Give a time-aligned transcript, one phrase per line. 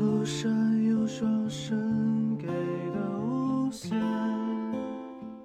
[0.00, 0.48] 宿舍
[0.88, 3.90] 有说声给的无限。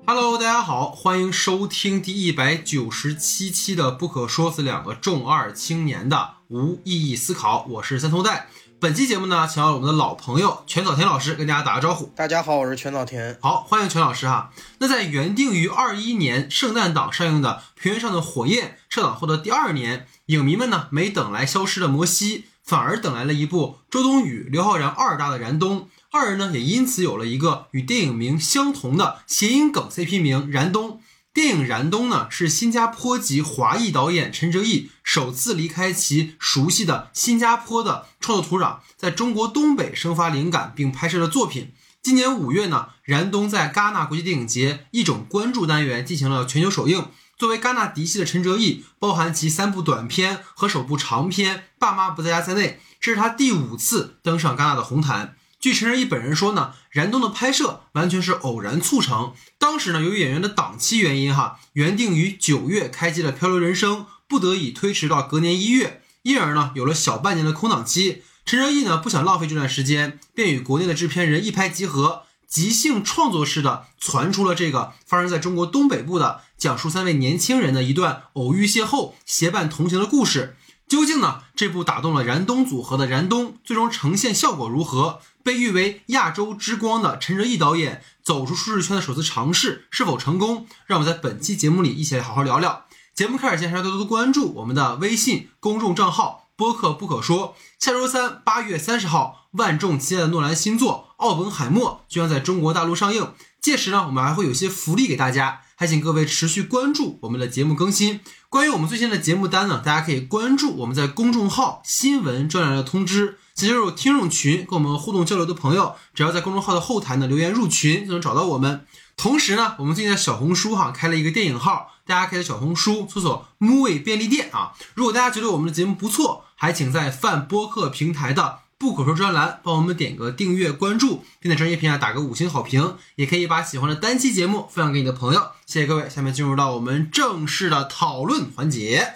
[0.07, 8.47] Hello，大家好，欢迎收听第一百九十七期的《不可说死两个重二青年的无意义思考》，我是三头带。
[8.79, 12.05] 本期节目呢，请到了我们的老朋友全早田老师跟大家打个招呼。
[12.15, 13.37] 大家好，我是全早田。
[13.41, 14.53] 好，欢迎全老师哈。
[14.79, 25.87] 那在原定于二一年圣诞档上映的《平原上的火焰》撤档后的第二年，影迷们呢没等来消失的摩西，反而等来了一部周冬雨、刘昊然二搭的燃冬。
[26.11, 30.99] 二人呢也因此有了一个与电影名相同的谐音梗 CP 名燃冬。
[31.33, 41.73] 电影《燃冬》呢是新加坡籍华裔导演陈哲艺首次离开其熟悉的新加坡的创作土壤，在中国东北生发灵感并拍摄的作品。
[42.01, 47.05] 今年五月呢，《燃冬》在戛纳国际电影节一种关注单元进行了全球首映。
[47.37, 55.35] 作为戛纳嫡系的陈哲艺，包含其三部短片和首部长片《爸妈不在家》在内，这是他第五次登上戛纳的红毯。
[55.59, 59.33] 据陈哲艺本人说呢，《燃冬》的拍摄完全是偶然促成。
[59.57, 68.23] 当时呢，由于演员的档期原因，哈，原定于九月开机的《漂流人生》不得已推迟到隔年一月，因而呢，有了小半年的空档期。
[68.45, 72.24] 陈哲艺呢不想浪费这段时间，便与国内的制片人一拍即合，
[72.55, 80.55] 即兴创作式的传出了这个发生在中国东北部的讲述三位年轻人的一段偶遇邂逅、结伴同行的故事。
[80.87, 85.19] 究竟呢，这部打动了燃冬组合的燃冬，最终呈现效果如何？
[85.43, 90.65] 被誉为亚洲之光的陈哲艺导演走出舒适圈的首次尝试是否成功？
[90.85, 92.85] 让我们在本期节目里一起来好好聊聊。
[93.13, 97.55] 节目开始前，还要多多关注我们的微信公众账号“播客不可说”。
[97.79, 103.31] 下周三八月三十号，万众期待的诺兰新作《奥本海默》就将在中国大陆上映。
[103.61, 108.19] 届时呢，我们还会有些福利给大家，还请各位持续关注我们的节目更新。
[108.49, 113.39] 关于我们最新的节目单呢，大家可以关注我们在公众号新闻专栏的通知。
[113.55, 118.85] 想加入听众群跟我们互动交流的朋友，只要在公众号的后台呢留言入群就能找到我们。
[119.15, 124.73] 同时呢，我们最近在小红书哈开了一个电影号，大家可以在小红书搜索 “movie 便利店”啊。
[124.93, 132.97] 如果大家觉得我们的节目不错，还请在泛播客平台的不可说专栏帮我们点个订阅关注，并在专业评价打个五星好评。
[133.15, 135.51] 也可以把喜欢的单期节目分享给你的朋友。
[135.65, 139.13] 谢谢各位，下面进入到我们正式的讨论环节。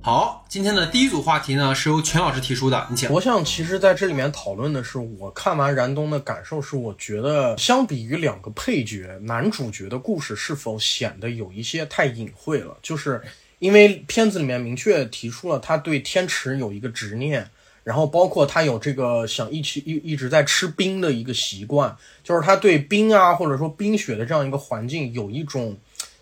[0.00, 3.10] 好，今天的第一组话题呢是由全老师提出的，你请。
[3.10, 12.78] 我想，其实在这里面讨论的是，我看完燃冬的感受是，我觉得相比于两个配角，男主角的故事是否显得有一些太隐晦了？
[12.80, 13.20] 就是
[13.58, 17.46] 因为片子里面明确提出了他对天池有一个执念，
[17.82, 25.76] 然后包括他有这个想一起一一直在吃冰的一个习惯，就是他对冰啊或者说冰雪的这样一个环境有一种。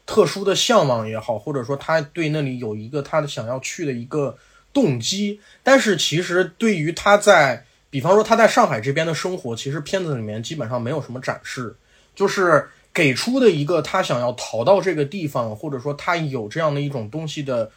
[0.07, 4.39] 特殊的向往也好，或者说他对那里有一个他的想要去的一个
[4.73, 11.75] 动机，但是其实对于他在，比方说他在上海这边的生活，其实片子里面基本上没有什么展示，
[12.15, 17.71] 就是给出的一个他想要逃到这个地方，或者说他有这样的一种东西的，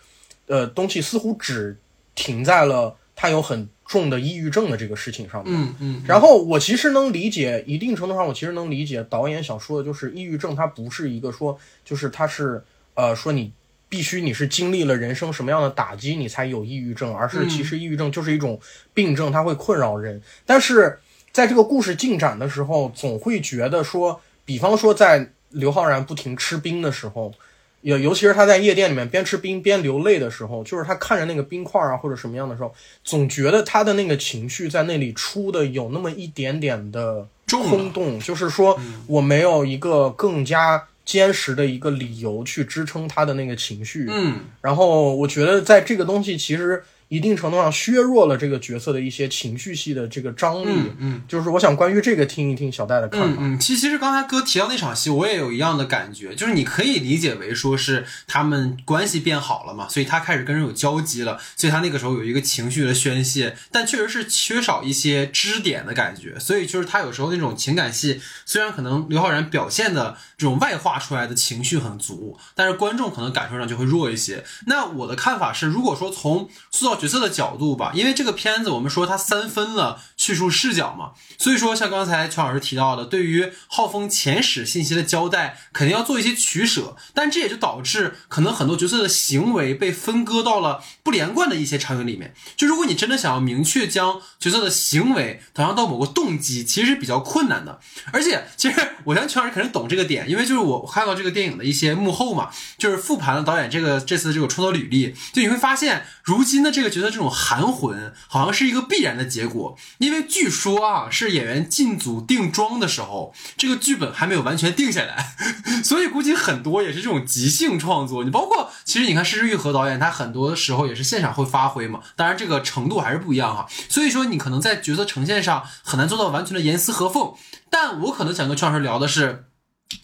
[0.47, 1.77] 呃，东西似乎只
[2.13, 5.51] 停在了他有很重的抑郁症的这个事情上面。
[5.51, 12.63] 嗯嗯，然后我其实能理解，一定程度上我其实能理解导演想说的就是抑郁症，它不是一个说，就是它是
[12.93, 13.51] 呃说你
[13.89, 18.59] 必须你是经历了人生什么样的打击你才有抑郁症，而是其实抑郁症就是一种
[18.93, 20.21] 病症，它会困扰人。
[20.45, 20.99] 但是
[21.31, 27.33] 在这个故事进展的时候，总会觉得说，比方说在刘昊然不停吃冰的时候。
[27.81, 32.73] 尤尤其是他在夜店里面边吃冰边流泪的时候，就是他看着那个冰块啊或者什么样的时候，
[33.03, 44.07] 总觉得他的那个情绪在那里出的有那么一点点的空洞，就是说我没有一个更加坚实的一个理由去支撑他的那个情绪。
[44.09, 50.67] 嗯，然后我觉得在这个东西其实一定程度上削弱了这个角色的一些情绪系的这个张力。
[50.69, 53.41] 嗯嗯，就是我想关于这个听一听小戴的看法。
[53.41, 74.43] 嗯嗯，其实其实刚才哥提到那场戏，我也有一样的感觉，就是你可以理解为说是他们关系变好了嘛，所以他开始跟人有交集了，所以他那个时候有一个情绪的宣泄，但确实是缺少一些支点的感觉，所以就是他有时候那种情感戏，虽然可能刘昊然表现的这种外化出来的情绪很足，但是观众可能感受上就会弱一些。
[74.67, 81.13] 那我的看法是，如果说从塑造角色的角度吧，因为这个片子我们说它三分了，叙述视角嘛。
[81.39, 92.35] 所以说，像刚才全老师提到的，对于浩峰前史信息的交代，肯定要做一些取舍，但这也就导致可能很多角色的行为被分割到了不连贯的一些场景里面。
[92.57, 97.79] 就如果你真的想要明确将角色的行为导向到某个动机，其实是比较困难的。
[98.11, 98.75] 而且，其实
[99.05, 109.77] 我相信全老师肯定懂这个点，因为就是我看到这个电影的一些幕后嘛，就是复盘了导演这个这次这个创作履历，就你会发现，如今的这个角色这种含混，好像是一个必然的结果。
[109.99, 115.35] 因因为据说啊，是演员进组定妆的时候，这个剧本还没有完全定下来，
[115.85, 118.23] 所以估计很多也是这种即兴创作。
[118.23, 123.67] 你包括其实你看施之玉和导演，他很多时候也是现场会发挥嘛，当然这个程度还是不一样哈。
[123.87, 127.33] 所以说你可能在角色呈现上很难做到完全的严丝合缝。
[127.69, 129.45] 但我可能想跟邱老师聊的是。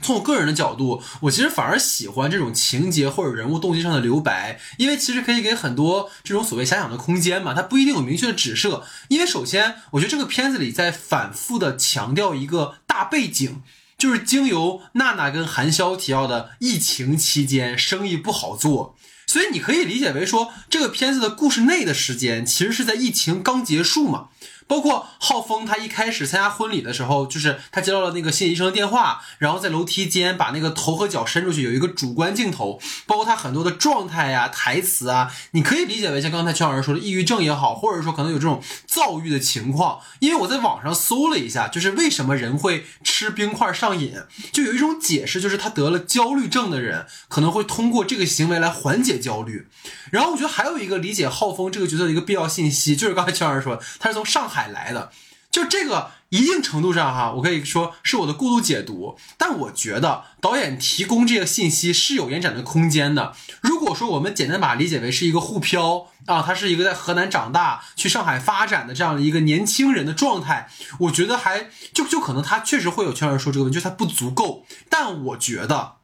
[0.02, 8.84] 从我个人的角度，我其实反而喜欢这种情节或者人物动机上的留白，因为其实可以给很多这种所谓遐想的空间嘛，它不一定有明确的指涉。
[9.10, 13.62] 因为首先，我觉得这个片子里在反复的强调一个大背景，
[13.98, 18.96] 就是经由娜娜跟韩潇提到的疫情期间生意不好做，
[19.28, 24.30] 所以你可以理解为说，这个片子的故事内的时间其实是在疫情刚结束嘛。
[24.68, 32.80] 包括浩峰，他一开始参加婚礼的时候，就是他接到了那个谢医生的电话，然后在楼梯间把那个头和脚伸出去，有一个主观镜头。
[33.06, 40.00] 包括他很多的状态呀、台词啊，你可以理解为像刚才邱老师说的抑郁症也好，或者说可能有这种躁郁的情况。
[40.18, 44.16] 因为我在网上搜了一下，就是为什么人会吃冰块上瘾，
[44.52, 49.68] 就有一种解释，就是他得了焦虑症的人可能会通过这个行为来缓解焦虑。
[50.10, 54.55] 然后我觉得还有一个理解浩峰这个角色的一个必要信息，就是刚才邱老师说，他是从上海。
[54.56, 55.12] 海来的，
[55.52, 63.34] 就这个一定程度上哈，我可以说是我的过度解读，但我觉得导演提供这个信息是有延展的空间的。
[63.62, 70.70] 如果说我们简单把它理解为是一个沪漂啊，他是一个在河南长大去上海发展的这样的一个年轻人的状态，
[71.02, 74.66] 我觉得还就就可能他确实会有圈人说这个问题，就是他不足够。
[74.90, 75.98] 但我觉得，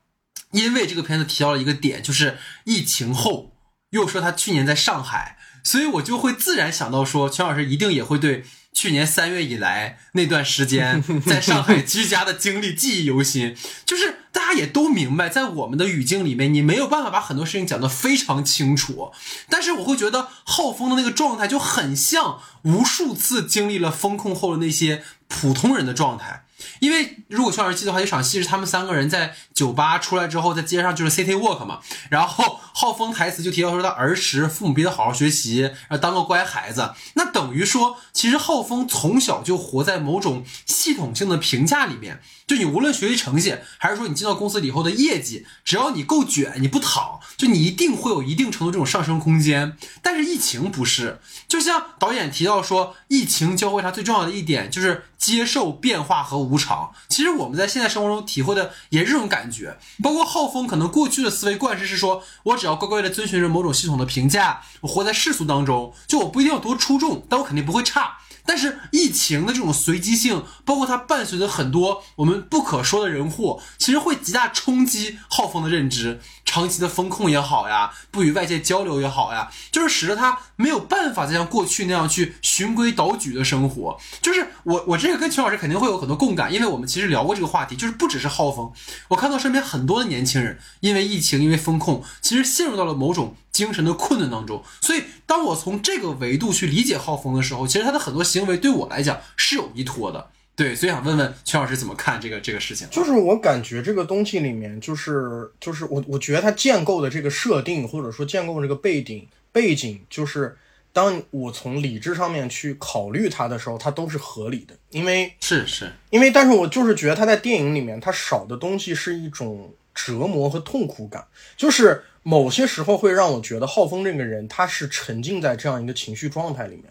[0.51, 3.53] 因为这个片子提到了一个点，就是疫情后
[3.89, 5.37] 又说他去年在上海。
[5.63, 8.43] 所以我就会自然想到说，全老师一定也会对
[8.73, 13.55] 去年三月以来那段时间在上海居家的经历记忆犹新。
[13.85, 19.11] 就是大家也都明白，在我们的语境里面，你没有办法把很多事情讲得非常清楚。
[19.49, 26.45] 但是我会觉得浩峰的那个状态就很像无数次经历了风控后的那些普通人的状态。
[26.79, 31.79] 因为如果全老师记得话，有场戏是他们三个人在酒吧出来之后，在街上就是 city walk 嘛。
[32.09, 36.93] 然后浩峰台词就提到说他儿时父母逼他好好学习，然后当个乖孩子。
[37.15, 42.21] 那等于说，其实浩峰从小就活在某种系统性的评价里面。
[42.47, 49.77] 就你无论学习成绩，还是说你进到公司以后的业绩，只要你够卷，你不躺，就你一定会有一定程度这种上升空间。
[50.01, 56.91] 但是疫情不是，就像导演提到说，疫情教会他最重要的一点就是接受变化和无常。
[57.07, 59.77] 其实我们在现在生活中体会的也是这种感觉。
[60.01, 68.17] 包括浩峰可能过去的思维惯式是说，我只要乖乖的遵循着某种系统的评价，我活在世俗当中，就我不一定要多出众，但我肯定不会差。
[68.45, 76.19] 但是疫情的这种随机性，包括它伴随着很多我们不可说的人祸，其实会极大冲击浩峰的认知。
[76.43, 83.97] 长期的风控也好呀，不与外界交流也好呀，就是使得他没有办法再像过去那样去循规蹈矩的生活。
[84.21, 88.69] 就是我我这个跟秦老师肯定会有很多共感，因为我们其实聊过这个话题，就是不只是浩峰，
[89.07, 94.63] 我看到身边很多的年轻人因为疫情，因为风控，其实陷入到了某种精神的困顿当中。
[94.81, 100.29] 所以当我从这个维度去理解浩峰的时候，其实他的很多行为对我来讲是有依托的。
[100.53, 102.87] 对，所以想问问全老师怎么看这个这个事情？
[102.91, 110.55] 就是我感觉这个东西里面，就是就是我我觉得它建构的这个设定，或者说建构这个背景背景，就是
[110.93, 114.75] 当我从理智上面去考虑它的时候，它都是合理的。
[114.91, 121.25] 因为是是，因为但是我就是觉得它在电影里面，它少的东西是一种折磨和痛苦感，
[121.57, 126.85] 就是某些时候会让我觉得浩峰这个人他是沉浸在这样一个情绪状态里面。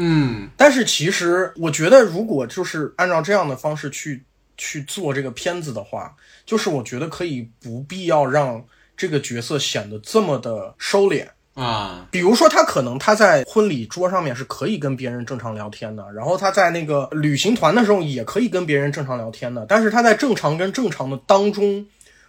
[0.00, 4.22] 嗯，但是其实我觉得，如果就是按照这样的方式去
[4.56, 6.14] 去做这个片子的话，
[6.46, 8.64] 就是我觉得可以不必要让
[8.96, 12.06] 这个角色显得这么的收敛啊。
[12.12, 21.84] 比如说，他可能他在婚礼桌上面是可以跟别人正常聊天的，然后他在那个旅行团的时候也可以跟别人正常聊天的，但是他在正常跟正常的当中，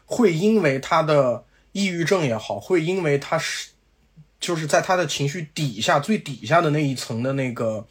[0.05, 1.43] 会因为他的
[1.79, 3.69] 抑郁症也好，会因为他是。
[4.41, 7.85] 就是在他的情绪底下最底下的那一层的那个，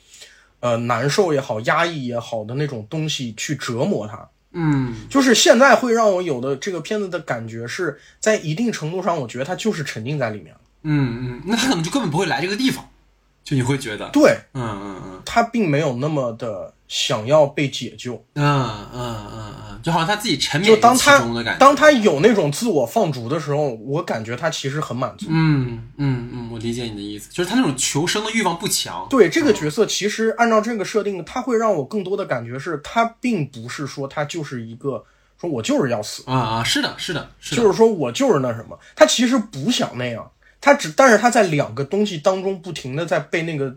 [0.60, 4.26] 呃，难受也好，压抑也好的那种东西去折磨他。
[4.52, 10.60] 嗯，就是现在会让我有的这个片子的感觉是在一定程度上，我觉得他就是沉浸在里面了。
[10.84, 12.88] 嗯嗯，那他可能就根本不会来这个地方。
[13.44, 18.14] 就你会觉得，对嗯嗯嗯他并没有那么的想要被解救。
[18.34, 18.44] 嗯
[18.92, 21.58] 嗯嗯嗯，就好像他自己沉迷其就当他中的感觉。
[21.60, 25.26] 当他有那种自我放逐的时候，我感觉他其实很满足。
[25.28, 29.06] 嗯嗯嗯，我理解你的意思，就是他那种求生的欲望不强。
[29.10, 35.04] 对这个角色，其实按照这个设定，他会让我更多的感觉是，他并不是说他就是一个
[35.38, 40.28] 说我就是要死，啊啊，是的，是的，是的，就是说我就是那什么，他其实不想那样，
[40.60, 43.76] 他只但是他在两个东西当中不停的在被那个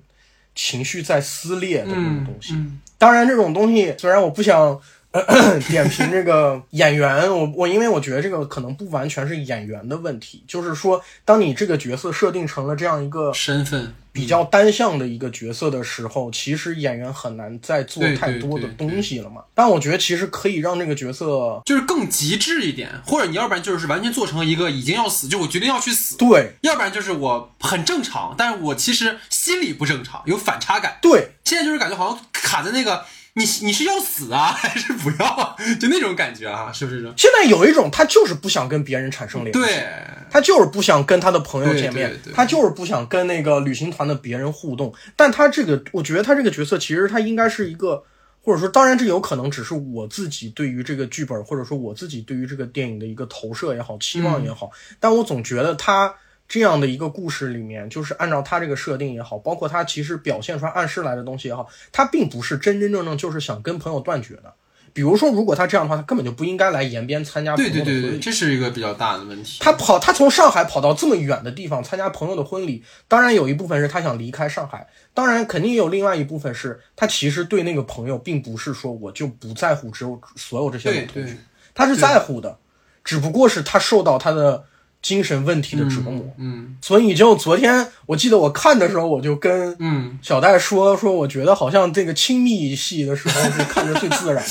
[0.56, 2.54] 情绪在撕裂的那种嗯东西。
[2.54, 4.82] 嗯当然，这种东西虽然我不想、呃、
[5.68, 19.44] 点评这个演员，我我因为我觉得这个可能不完全是演员的问题，就是说，当你这个角色设定成了这样一个身份比较单向的一个角色的时候，其实演员很难再做太多的东西了嘛。
[19.54, 30.98] 但我觉得其实可以让这个角色就是更极致一点，或者你要不然就是完全做成一个已经要死，就我决定要去死，对要不然就是我很正常，但是我其实心里不正常，有反差感。
[31.02, 33.04] 对现在就是感觉好像卡在那个
[33.34, 37.02] 你你是要死啊 还是不要，就那种感觉啊，是不是？
[37.16, 39.88] 现在有一种他就是不想跟别人产生联系，对，
[40.30, 44.94] 他就是不想跟他的朋友见面对，对他就是不想跟那个旅行团的别人互动。
[45.16, 48.04] 但他这个，我觉得他这个角色其实他应该是一个，
[48.42, 54.70] 或者说，当然这有可能只是我自己对于这个剧本，或者说我自己对于这个电影的一个投射也好，期望也好。
[55.00, 56.14] 但我总觉得他
[56.52, 64.54] 这样的一个故事里面，就是按照他这个设定也好，包括他其实表现出来暗示来的东西也好，他并不是真真正正就是想跟朋友断绝的。
[64.92, 68.02] 比如说，如果他这样的话，他根本就不应该来延边参加朋对友的婚礼。
[68.02, 69.60] 对对对，这是一个比较大的问题。
[69.62, 81.38] 他跑，他从上海跑到这么远的地方参加朋友的婚礼，当然有一部分是他想离开上海，当然肯定也有另外一部分是他其实对那个朋友并不是说我就不在乎只有所有这些对老同学对，
[81.74, 82.58] 他是在乎的，
[83.06, 84.66] 只不过是他受到他的
[85.02, 86.24] 精神问题的折磨。
[86.38, 94.44] 嗯所以就昨天我记得我看的时候，我就跟嗯，小戴说说，我觉得好像这个亲密戏的时候是看着最自然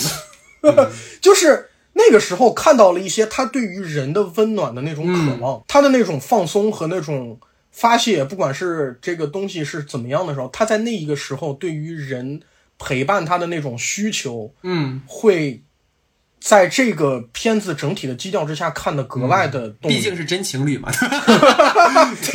[0.62, 0.90] 的，
[1.20, 7.38] 就是那个时候看到了一些他对于人的温暖的那种渴望，他的那种放松和那种
[7.72, 12.40] 发泄，不管是这个东西是怎么样的时候，他在那一个时候对于人
[12.78, 15.62] 陪伴他的那种需求，嗯，会
[16.40, 19.68] 在这个片子整体的基调之下看的格外的。
[19.80, 20.90] 毕竟是真情侣嘛。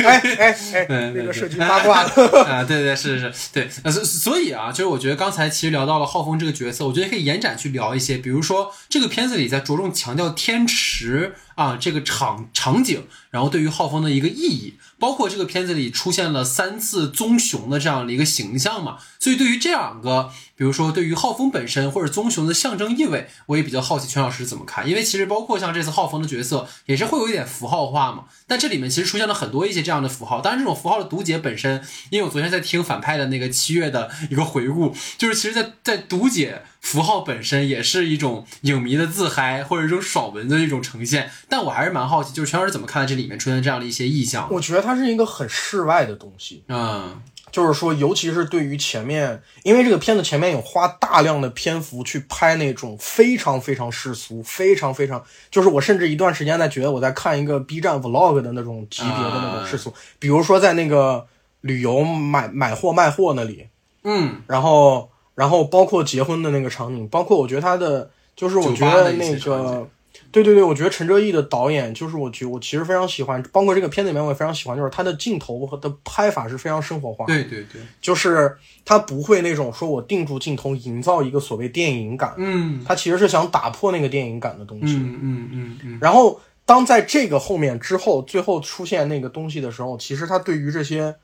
[0.04, 2.10] 哎哎哎，那个涉及八卦了。
[2.46, 44.46] 啊，对对是是是，对，呃所所以啊，就是我觉得刚才其实聊到了浩峰这个角色，我觉得可以延展去聊一些，比如说这个片子里在着重强调天池啊这个场场景，然后对于浩峰的一个意义，包括这个片子里出现了三次棕熊的这样的一个形象嘛，所以对于这两个，比如说对于浩峰本身或者棕熊的象征意味，我也比较好奇全老师怎么看，因为其实包括像这次浩峰的角色也是会有一点符号化嘛，但这里面其实出现了很多一些这样的符号，当然这种符号的读解本身，因为我昨天在听反派的那个七月的一个回顾，就是其实在在读解符号本身也是一种影迷的自嗨或者一种爽文的一种呈现，但我还是蛮好奇，就是全老师怎么看待这里面出现这样的一些意象？
[44.52, 47.20] 我觉得它是一个很世外的东西，嗯。
[47.52, 61.26] 就是说，尤其是对于前面，因为这个片子前面有花大量的篇幅去拍那种非常非常世俗、非常非常，就是我甚至一段时间在觉得我在看一个 B 站 vlog 的那种级别的那种世俗，比如说在那个
[61.62, 63.68] 旅游买买货卖货那里，
[64.02, 64.42] 嗯。
[64.48, 69.88] 然后然后包括结婚的那个场景，包括我觉得他的就是我觉得那个。
[70.32, 77.34] 对对对，我觉得陈哲艺的导演就是我觉我其实非常喜欢，包括这个片子里面我也非常喜欢，就是他的镜头和的拍法是非常生活化的。
[77.34, 84.96] 对对对，就是他不会那种说我定住镜头营造一个所谓电影感，嗯他其实是想打破那个电影感的东西。
[84.96, 91.14] 嗯嗯嗯嗯，然后当在这个后面之后，最后出现那个东西的时候，其实他对于这些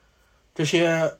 [0.55, 1.13] 这些，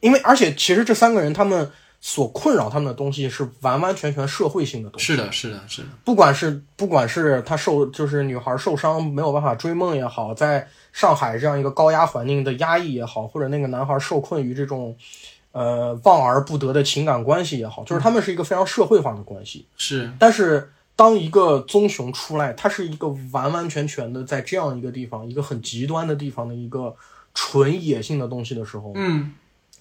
[0.00, 5.06] 因为而且其实这三个人他们所困扰他们的东西是完完全全社会性的东西。
[5.06, 14.96] 是的，是的，是的，不管是不管是他受就是女孩受伤没有办法追梦也好，在上海这样一个高压环境的压抑也好，或者那个男孩受困于这种
[15.52, 19.66] 呃望而不得的情感关系也好，就是他们是一个非常社会化的关系。
[19.76, 26.94] 是但是当一个棕熊出来，它是一个完完全全的在这样一个地方，一个很极端的地方的一个
[27.34, 29.34] 纯野性的东西的时候，嗯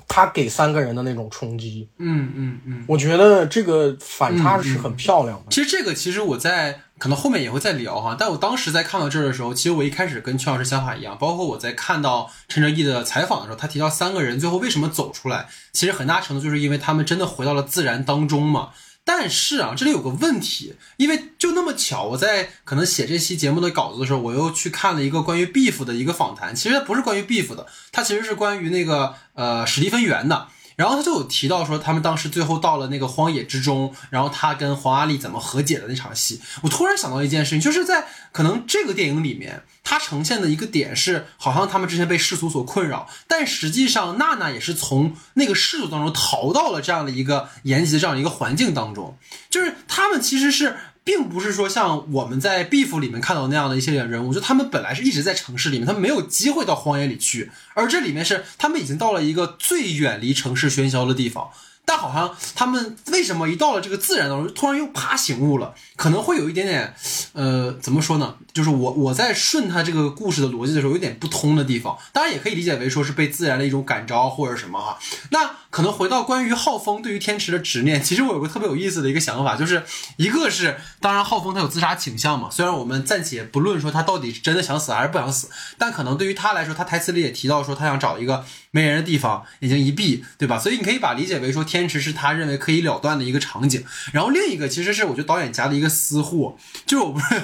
[0.08, 2.86] 它给三个人的那种冲击，嗯嗯嗯。
[2.88, 5.46] 我觉得这个反差是很漂亮的。
[5.50, 18.70] 其实这个其实我在可能后面也会再聊哈，但我当时在看到这儿的时候，其实我一开始跟邱老师想法一样，包括我在看到陈哲艺的采访的时候，他提到三个人最后为什么走出来，其实很大程度就是因为他们真的回到了自然当中嘛。
[19.06, 26.56] 但是啊，这里有个问题，因为就那么巧，我在可能写这期节目的稿子的时候，我又去看了一个关于 Beef 的一个访谈。
[26.56, 30.48] 其实不是关于 Beef 的，它其实是关于那个呃史蒂芬源的。
[30.76, 36.42] 然后他就有提到说，他们当时最后到了那个荒野之中，然后他跟黄阿丽怎么和解的那场戏。
[36.62, 49.18] 我突然想到一件事情，就是在可能这个电影里面，它呈现的一个点是，好像他们之前被世俗所困扰，但实际上娜娜也是从那个世俗当中逃到了这样的一个延吉的这样一个环境当中，
[49.50, 50.76] 就是他们其实是。
[51.06, 61.50] 并不是说像我们在 Beef 里面看到那样的一些人物，就他们本来是一直在城市里面，他们没有机会到荒野里去，而这里面是他们已经到了一个最远离城市喧嚣的地方。
[61.86, 65.74] 但好像他们为什么一到了这个自然当中，突然又啪醒悟了？
[65.96, 66.94] 可能会有一点点，
[67.34, 68.36] 呃，怎么说呢？
[68.54, 71.98] 就是我我在顺他这个故事的逻辑的时候，有点不通的地方。
[72.12, 74.98] 当然也可以理解为说是被自然的一种感召或者什么哈。
[75.30, 79.84] 那可能回到关于浩峰对于天池的执念，其实我有个特别有意思的一个想法，就是
[80.18, 82.50] 一个是，当然浩峰他有自杀倾向嘛。
[82.50, 90.58] 虽然我们暂且不论说他到底是真的想死还是不想死，但可能对于他来说，他台词里也提到说他想找一个没人的地方，眼睛一闭，对吧？
[90.58, 91.64] 所以你可以把理解为说。
[91.75, 96.56] 天池是他认为可以了断的一个场景，然后另一个其实是我觉得导演家的一个私货，
[96.86, 97.42] 就是我不是，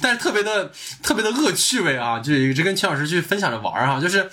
[0.00, 0.72] 但是特别的
[1.02, 4.30] 特别的恶趣味啊，就一直跟秦老师去分享着玩哈，就是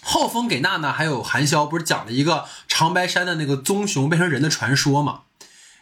[0.00, 5.22] 浩峰给娜娜还有韩潇不是讲了一个长白山的那个棕熊变成人的传说嘛，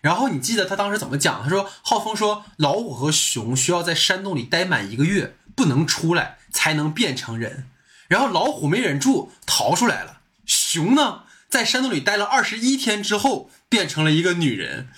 [0.01, 1.43] 然后你记得他当时怎么讲？
[1.43, 7.67] 他说浩峰说老虎和熊需要在山洞里待满一个月，不能出来才能变成人，
[8.09, 11.23] 然后老虎没忍住逃出来了，熊呢？
[11.49, 14.89] 在山洞里待了二十一天之后，变成了一个女人。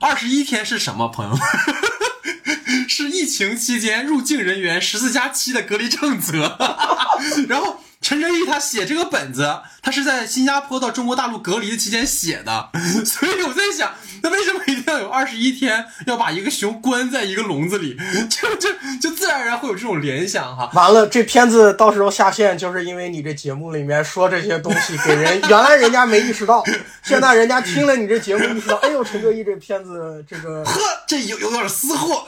[0.00, 1.40] 二十一天是什么，朋友们？
[2.88, 6.58] 是疫情期间入境人员十四加七的隔离政策。
[7.48, 7.82] 然后。
[8.02, 12.70] 陈哲毅他写这个本子，他是在新加坡到中国大陆隔离的期间写的，
[13.04, 17.96] 所以我在想，那为什么一定要有二十一天要把一个熊关在一个笼子里？
[18.30, 18.68] 就就
[19.00, 20.70] 就自然而然会有这种联想哈。
[20.72, 26.64] 完了，这片子到时候下线，就是因为你这节目里面说这些东西，给人原来人家没意识到，
[27.02, 32.24] 现在人家听了你这节目意识到，哎呦，陈哲一这片子这个，呵，这有有点私货，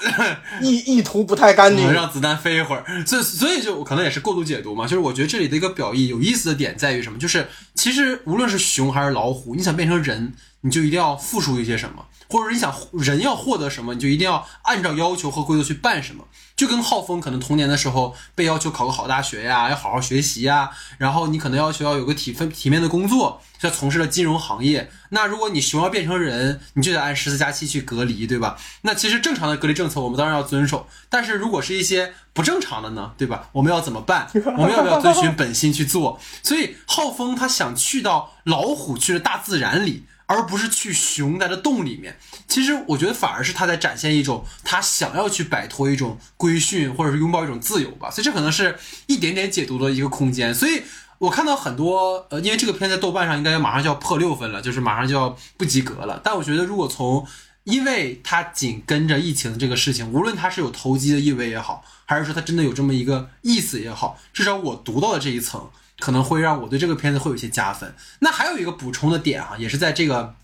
[0.60, 2.84] 意意图不太干净，让子弹飞一会儿。
[3.06, 5.62] 所以所以就可能也是过度解读嘛，就是我觉得这里的。
[5.62, 7.16] 一个表意有意思的点在于什么？
[7.20, 7.41] 就是
[7.74, 16.24] 其实无论是熊还是老虎，你想变成人，你就一定要付出一些什么，或者你想人要获得什么，你就一定要按照要求和规则去办什么。
[16.62, 24.88] 就跟浩峰可能童年的时候被要求考个好大学呀，要好好学习呀，然后你可能要求要有个体分体面的工作，要从事了金融行业。
[25.08, 28.56] 那如果你熊要变成人，你就得按十四加七去隔离，对吧？
[28.82, 33.48] 那其实正常的隔离政策我们当然要遵守，但是如果是一些不正常的呢，对吧？
[33.50, 34.28] 我们要怎么办？
[34.56, 36.20] 我们要不要遵循本心去做？
[36.44, 40.04] 所以浩峰他想去到老虎去的大自然里。
[40.26, 48.10] 而不是去熊在的洞里面，其实我觉得反而是他在展现一种他想要去摆脱一种规训，或者是拥抱一种自由吧。
[48.10, 50.54] 所以这可能是一点点解读的一个空间。
[50.54, 50.82] 所以
[51.18, 56.20] 我看到很多呃，因为这个片在豆瓣上应该马上就要破六分了，就是马上就要不及格了。
[56.24, 57.26] 但我觉得如果从，
[57.64, 65.70] 因为它紧跟着疫情这个事情，无论它是有投机的意味也好，还是说它真的有这么一个意思也好，至少我读到的这一层。
[66.02, 67.94] 可能会让我对这个片子会有一些加分。
[68.18, 70.34] 那还有一个补充的点哈，也是在这个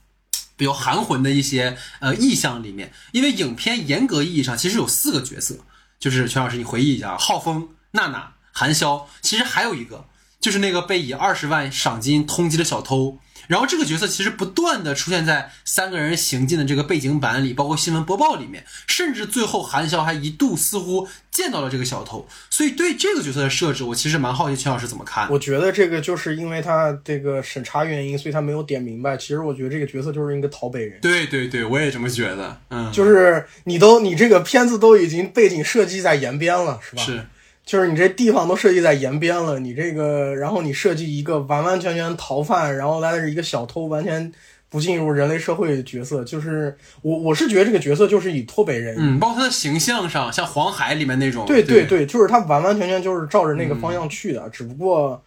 [0.56, 5.56] 比较含混的一些呃意象里面，因为影片严格意义上其实有四个角色，
[5.98, 10.06] 就是全老师你回忆一下，浩峰、娜娜、韩潇，其实还有一个
[10.38, 13.18] 就是那个被以二十万赏金通缉的小偷。
[13.48, 22.28] 然后这个角色其实不断的出现在三个人行进的这个背景板里，包括新闻播报里面，甚至最后韩潇还一度似乎见到了这个小偷。
[22.50, 25.28] 所以对这个角色的设置，我其实蛮好奇秦老师怎么看。
[25.30, 29.16] 我觉得这个就是因为他这个审查原因，所以他没有点明白。
[29.16, 31.00] 其实我觉得这个角色就是一个逃北人。
[31.00, 32.60] 对对对，我也这么觉得。
[32.68, 37.02] 嗯，就是你都你这个片子都已经背景设计在延边了，是吧？
[37.02, 37.26] 是。
[37.68, 44.32] 就是你这地方都设计在延边了，你这个，然后你设计一个完完全全逃犯，然后来的是一个小偷，完全
[44.70, 55.22] 不进入人类社会的角色，就是我我是觉得这个角色就是以脱北人，嗯，包括他的形象上，像黄海里面那种，对对对，就是他完完全全就是照着那个方向去的，只不过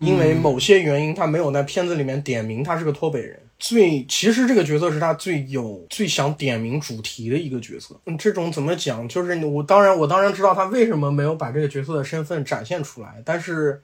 [0.00, 3.40] 因为某些原因，他没有在片子里面点名他是个脱北人。
[3.58, 7.98] 最其实这个角色是他最有最想点名主题的一个角色。
[8.04, 9.08] 嗯，这种怎么讲？
[9.08, 13.82] 就是我当然我当然知道他为什么没有把这个角色的身份展现出来，但是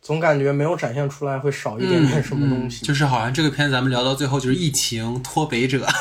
[0.00, 2.84] 总感觉没有展现出来会少一点点什么东西。
[2.84, 5.86] 就是好像这个片子咱们聊到最后就是疫情脱北者。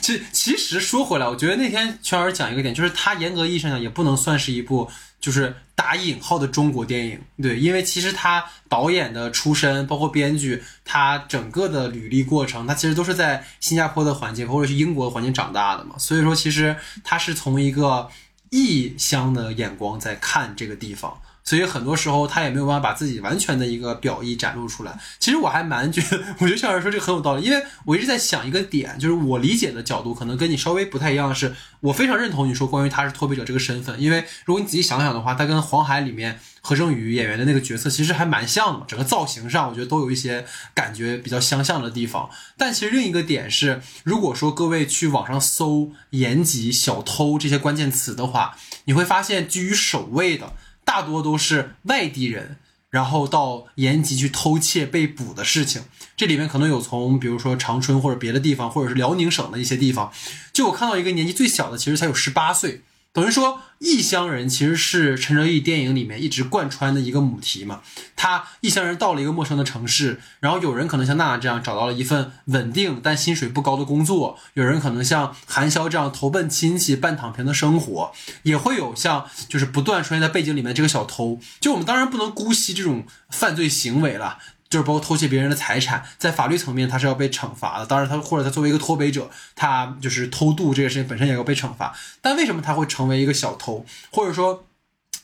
[0.00, 18.08] 其其实说回来，我觉得那天全老师讲一个点，就是他严格意义上讲也不能算是一部就是打引号的中国电影，对，因为其实他导演的出身，包括编剧，他整个的履历过程，他其实都是在新加坡的环境或者是英国的环境长大的嘛，所以说其实他是从一个
[18.50, 21.20] 异乡的眼光在看这个地方。
[21.48, 25.00] 所以很多时候他也没有办法把自己完全的一个表意展露出来。
[25.18, 42.28] 其实我还蛮觉得， 我觉得小老师说这个很有道理，因为我一直在想一个点，就是我理解的角度可能跟你稍微不太一样的是，我非常认同你说关于他是脱北者这个身份，因为如果你仔细想想的话，他跟《黄海》里面何正宇演员的那个角色其实还蛮像的，整个造型上我觉得都有一些感觉比较相像的地方。
[42.58, 50.52] 但其实另一个点是，如果说各位去网上搜“延吉小偷”这些关键词的话，你会发现居于首位的。
[50.88, 52.56] 大多都是外地人，
[52.88, 55.82] 然后到延吉去偷窃被捕的事情。
[56.16, 60.10] 这里面可能有从，比如说长春或者别的地方，或者是辽宁省的一些地方。
[60.50, 62.80] 就我看到一个年纪最小的，其实才有十八岁。
[63.18, 67.80] 等于说，异乡人其实是陈哲艺电影里面一直贯穿的一个母题嘛。
[68.14, 78.12] 他异乡人到了一个陌生的城市，然后有人可能像娜娜这样找到了一份稳定但薪水不高的工作，有人可能像韩潇这样投奔亲戚半躺平的生活，
[78.44, 81.40] 也会有像就是不断出现在背景里面这个小偷。
[81.58, 84.38] 就我们当然不能姑息这种犯罪行为了。
[84.70, 87.86] 就是包括偷窃别人的财产，在法律层面他是要被惩罚的。
[87.86, 91.96] 当然，他或者他作为一个脱北者，他就是偷渡这个事情本身也要被惩罚。
[92.20, 94.66] 但为什么他会成为一个小偷，或者说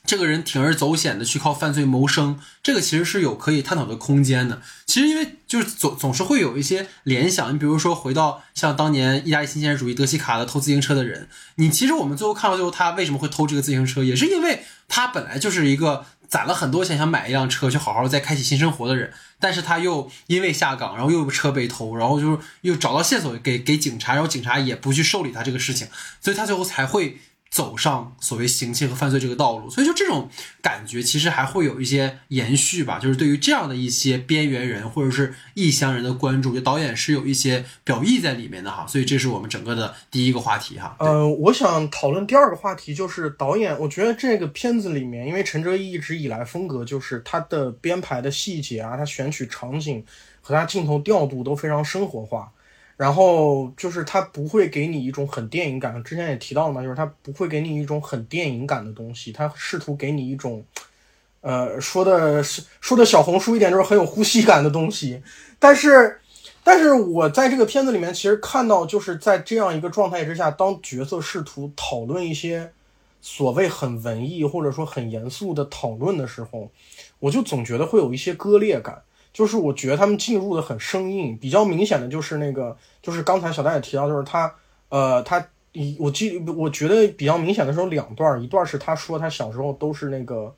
[0.07, 4.63] 这个人铤而走险的去靠犯罪谋生，这个其实是有可以探讨的空间的。
[4.87, 16.07] 其实因为就是总总是会有一些联想，你比如说回到像当年意大利新现实主义德西卡的偷自行车的人，你其实我们最后看到最后他为什么会偷这个自行车，也是因为他本来就是一个。
[16.29, 25.89] 攒了很多钱想买一辆车去好好再开启新生活的人，但是他又因为下岗，然后又车被偷，然后就是又找到线索给给警察，然后警察也不去受理他这个事情，
[26.21, 27.19] 所以他最后才会。
[27.55, 30.29] 走上所谓行窃和犯罪这个道路，所以就这种
[30.61, 32.99] 感觉，其实还会有一些延续吧。
[32.99, 38.85] 就是对于这样的一些边缘人或者是异乡人的关注，就导演是有一些表意在里面的哈。
[38.89, 40.97] 所以这是我们整个的第一个话题哈。
[40.99, 43.79] 呃，我想讨论第二个话题，就是导演。
[43.79, 50.05] 我觉得这个片子里面，因为陈哲艺一直以来风格就是他的编排的细节啊，他选取场景
[50.41, 52.51] 和他镜头调度都非常生活化。
[52.97, 60.65] 然后就是他不会给你一种很电影感，之前也提到了嘛，就是他不会给你一种很电影感的东西，他试图给你一种，
[61.41, 65.21] 呃，说的是说的小红书一点就是很有呼吸感的东西。
[65.59, 66.21] 但是，
[66.63, 72.71] 但是我在这个片子里面其实看到，就是在这样一个状态之下，当角色试图讨论一些
[73.21, 76.71] 所谓很文艺或者说很严肃的讨论的时候，
[77.19, 79.03] 我就总觉得会有一些割裂感。
[79.35, 84.55] 就是我觉得他们进入的很生硬，比较明显的就是那个，就是刚才小戴也提到，就是他，
[84.91, 85.45] 呃，他，
[85.99, 90.55] 我记，我觉得比较明显的时候两段，一段是他说他小时候都是那个，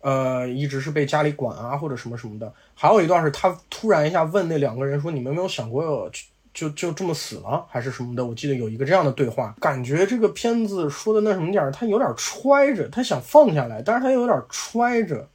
[0.00, 6.08] 呃，一直是被家里管啊或者什么什么的，还有一段是他突然一下问那两个人说，你们有没有想过
[6.54, 8.24] 就就这么死了还是什么的？
[8.24, 15.28] 我记得有一个这样的对话，感觉这个片子说的那什么点儿，他有点揣着，他想放下来，但是他又有点揣着。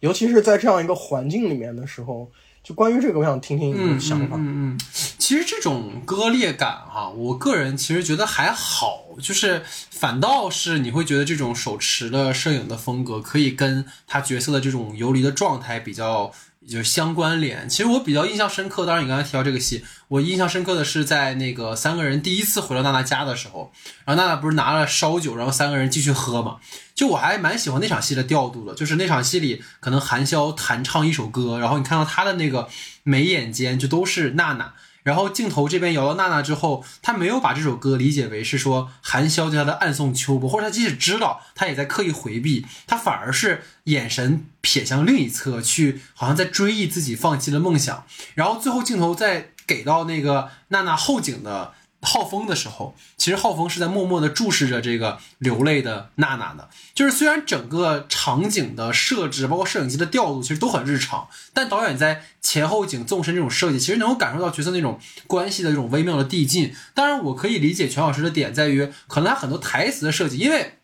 [0.00, 2.30] 尤其是在这样一个环境里面的时候，
[2.62, 4.36] 就关于这个，我想听听你的想法。
[4.36, 4.80] 嗯嗯，
[5.18, 16.32] 其实这种割裂感哈，我个人其实觉得还好，就是反倒是你会觉得这种手持的摄影的风格，可以跟他角色的这种游离的状态比较。
[16.68, 17.68] 就是相关联。
[17.68, 23.72] 其实我比较印象深刻，当然你刚才提到这个戏，我印象深刻的是在那个三个人第一次回到娜娜家的时候，
[24.04, 26.58] 然后娜娜不是拿了烧酒，然后三个人继续喝嘛。
[26.94, 32.68] 就我还蛮喜欢那场戏的调度的，就是那场戏里可能韩潇弹唱一首歌，然后你看到他的那个
[33.02, 34.74] 眉眼间就都是娜娜。
[35.08, 48.04] 然后镜头这边摇到娜娜之后，他没有把这首歌理解为是说韩潇对他的暗送秋波，或者他即使知道，他也在刻意回避，他反而是眼神瞥向另一侧去，好像在追忆自己放弃的梦想。
[48.34, 51.72] 然后最后镜头再给到那个娜娜后颈的。
[52.08, 56.70] 浩峰的时候，其实浩峰是在默默的注视着这个流泪的娜娜的。
[56.94, 66.74] 就是虽然整个场景的设置，包括摄影机的调度，其实都很日常，但导演在前后景纵深这种设计，其实能够感受到角色那种关系的这种微妙的递进。
[66.94, 70.77] 当然，我可以理解全老师的点在于，可能他很多台词的设计，因为。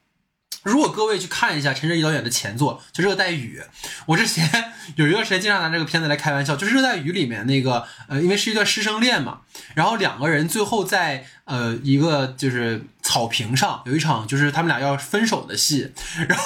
[0.64, 3.60] 如果各位去看一下陈哲艺导演的前作，就《热带雨》，
[4.06, 4.48] 我之前
[4.96, 9.40] 有一段时间经常拿这个片子来开玩笑，就是《热带雨》里面那个，呃，因为是一段师生恋嘛，
[9.74, 15.92] 然后两个人最后在呃一个就是草坪上有一场就是他们俩要分手的戏，
[16.28, 16.44] 然后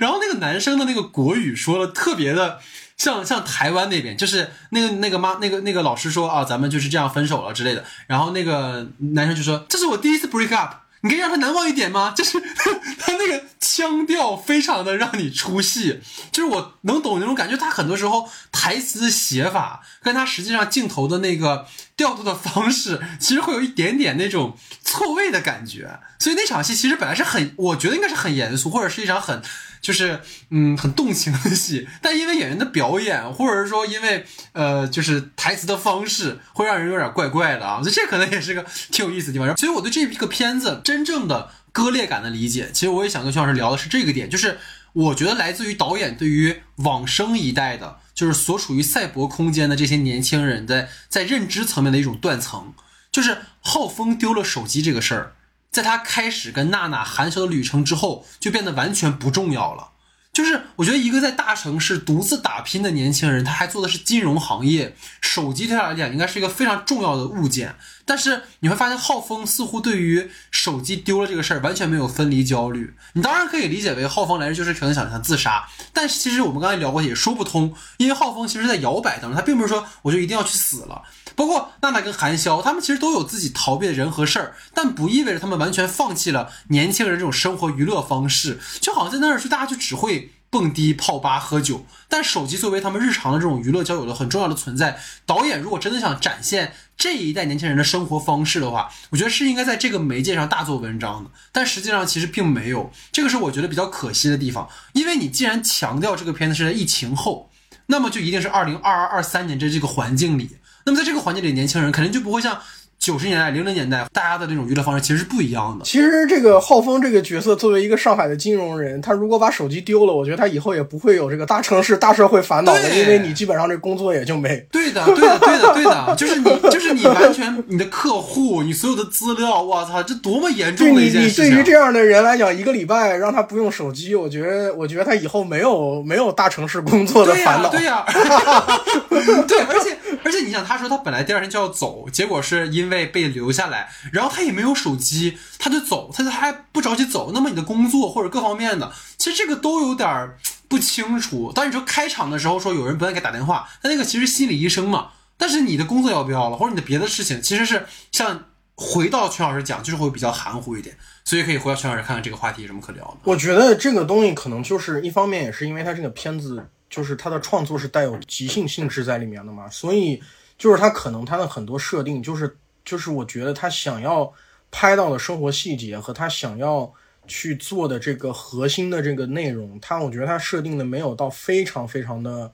[0.00, 2.60] 然后那个男生的那个国语说的特别的。
[2.98, 12.12] 像像台湾那边，就是那个那个妈那个那个老师说啊，咱们就是这样分手了之类的，然后那个男生就说这是我第一次 break up，你可以让他难忘一点吗？
[12.16, 12.40] 就是
[12.98, 16.00] 他那个腔调非常的让你出戏，
[16.32, 17.56] 就是我能懂那种感觉。
[17.56, 21.66] 他很多时候台词写法跟他实际上镜头的那个
[21.96, 26.00] 调度的方式，其实会有一点点那种错位的感觉。
[26.18, 29.40] 所以那场戏其实本来是很，我觉得应该是很严肃，或者是一场很
[29.80, 37.80] 就是嗯很动情的戏，但因为演员的表演，或者是说因为呃就是台词的方式，会让人有点怪怪的啊。
[37.82, 39.56] 所以这可能也是个挺有意思的地方。
[39.56, 44.58] 所以我对这个片子真正的割裂感的理解，其实我也想跟徐老师聊的是这个点，就是
[44.92, 52.74] 我觉得来自于导演对于往生一代的，就是所处于赛博空间的这些年轻人的在认知层面的一种断层，
[53.12, 55.35] 就是浩峰丢了手机这个事儿。
[55.76, 59.90] 在他开始跟娜娜、韩晓的旅程之后，就变得完全不重要了。
[60.32, 67.74] 就是我觉得一个在大城市独自打拼的年轻人，他还做的是金融行业，手机对他来讲应该是一个非常重要的物件。
[68.06, 72.94] 但是你会发现，浩峰似乎对于手机丢了这个事儿完全没有分离焦虑。
[73.12, 81.02] 你当然可以理解为浩峰来日就是可能想想自杀，但是其实我们刚才聊过也说不通，因为浩峰其实在摇摆当中，他并不是说我就一定要去死了。
[81.36, 88.58] 包括娜娜跟韩潇，他们其实都有自己逃避的人和事儿，但不意味着他们完全放弃了年轻人这种生活娱乐方式。
[88.80, 91.84] 就好像在那儿去，大家就只会蹦迪、泡吧、喝酒。
[92.08, 101.30] 但手机作为他们日常的这种娱乐交友的很重要的存在，导演如果真的想展现这一代年轻人的生活方式的话，我觉得是应该在这个媒介上大做文章的。
[101.52, 104.66] 但实际上其实并没有，这个是我觉得比较可惜的地方。
[104.94, 107.50] 因为你既然强调这个片子是在疫情后，
[107.88, 110.56] 那么就一定是二零二二、二三年这这个环境里。
[110.86, 112.56] 那么在这个环境里，年轻人肯定就不会像
[112.96, 115.84] 九十年代、零零年代大家的这种娱乐方式其实是不一样的。
[115.84, 124.64] 其实这个浩峰这个角色作为一个上海的金融人，他如果把手机丢了，我觉得他以后也不会有这个大城市大社会烦恼的，因为你基本上这工作也就没。
[124.70, 131.50] 对的，对的，对的，对的，就是你，就是你完全你的客户，你所有的资料，我操，这多么严重的一件事情。
[131.50, 137.68] 对于这样的人来讲，一个礼拜让他不用手机，我觉得，我觉得他以后没有没有大城市工作的对呀、烦恼。
[137.70, 138.04] 对呀、
[139.48, 147.30] 对，而且而且你想，他说他本来第二天就要走，结果是因为被留下来，然后他也没有手机，他就走，他他还不着急走。
[147.32, 150.32] 那么你的工作或者各方面的，其实这个都有点
[150.66, 151.52] 不清楚。
[151.54, 163.18] 当你说开场的时候说有人不断给打电话，他那个其实心理医生嘛，但是你的工作要不要了，或者你的别的事情，其实是像回到全老师讲，就是会比较含糊一点，所以可以回到全老师看看这个话题有什么可聊的。
[163.22, 170.22] 我觉得这个东西可能就是一方面也是因为他这个片子就是他的创作是带有即兴性质在里面的嘛，所以
[170.58, 174.32] 就是他可能他的很多设定就是就是我觉得他想要
[174.70, 176.92] 拍到的生活细节和他想要
[177.26, 182.52] 去做的这个核心的这个内容，他我觉得他设定的没有到非常非常的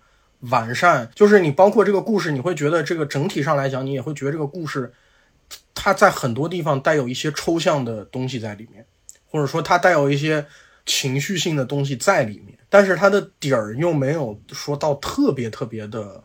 [0.50, 4.92] 完善，就是你包括这个故事，你会觉得这个整体上来讲，你也会觉得这个故事
[5.74, 8.86] 它在很多地方带有一些抽象的东西在里面。
[9.34, 10.44] 或者说它带有一些
[10.84, 16.24] 情绪性的东西在里面，但是它的底儿又没有说到特别特别的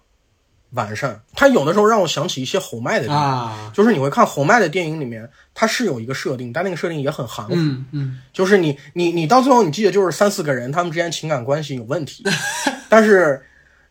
[0.72, 1.22] 完善。
[1.34, 7.54] 它有的时候让我想起一些侯麦的电影，啊，就是你会看侯麦的电影里面，它是有一个设定，但那个设定也很含糊。
[7.54, 12.24] 嗯嗯，就是你你你到最后你记得就是三四个人他们之间情感关系有问题，
[12.88, 13.44] 但是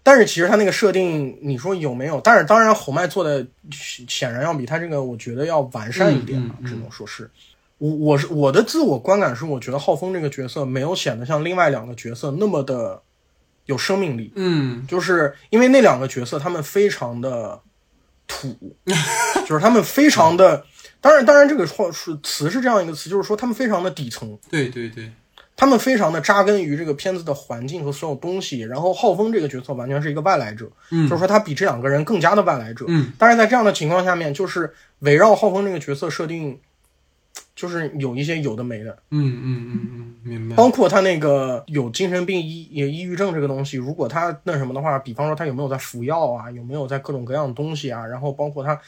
[0.02, 2.18] 但是其实他那个设定你说有没有？
[2.22, 7.30] 但是当然侯麦做的显然要比他这个我觉得要完善一点嘛，嗯嗯嗯只能说是。
[7.78, 13.02] 我我是我的自我观感是，我觉得浩峰这个角色没有显得像另外两个角色那么的
[13.66, 14.86] 有生命力，嗯。
[14.86, 17.60] 就是因为那两个角色他们非常的
[18.26, 18.56] 土，
[19.46, 20.64] 就是他们非常的，
[21.00, 25.10] 当然当然这个话是词是这样一个词，就是说他们非常的底层，对对对，
[25.54, 28.60] 他们非常的扎根于这个片子的环境和所有东西。
[28.60, 31.08] 然后浩峰这个角色完全是一个外来者，嗯。
[31.08, 32.84] 就是说他比这两个人更加的外来者。
[32.88, 33.12] 嗯。
[33.18, 36.58] 但是在这样的情况下面，就是围绕浩峰这个角色设定，
[37.56, 40.54] 就是有一些有的没的，嗯嗯嗯嗯，明白。
[40.54, 48.78] 包括他那个有精神病抑也抑郁症这个东西，如果他那什么的话，比方说他有没有在服药啊，有没有在各种各样的东西啊，然后包括他。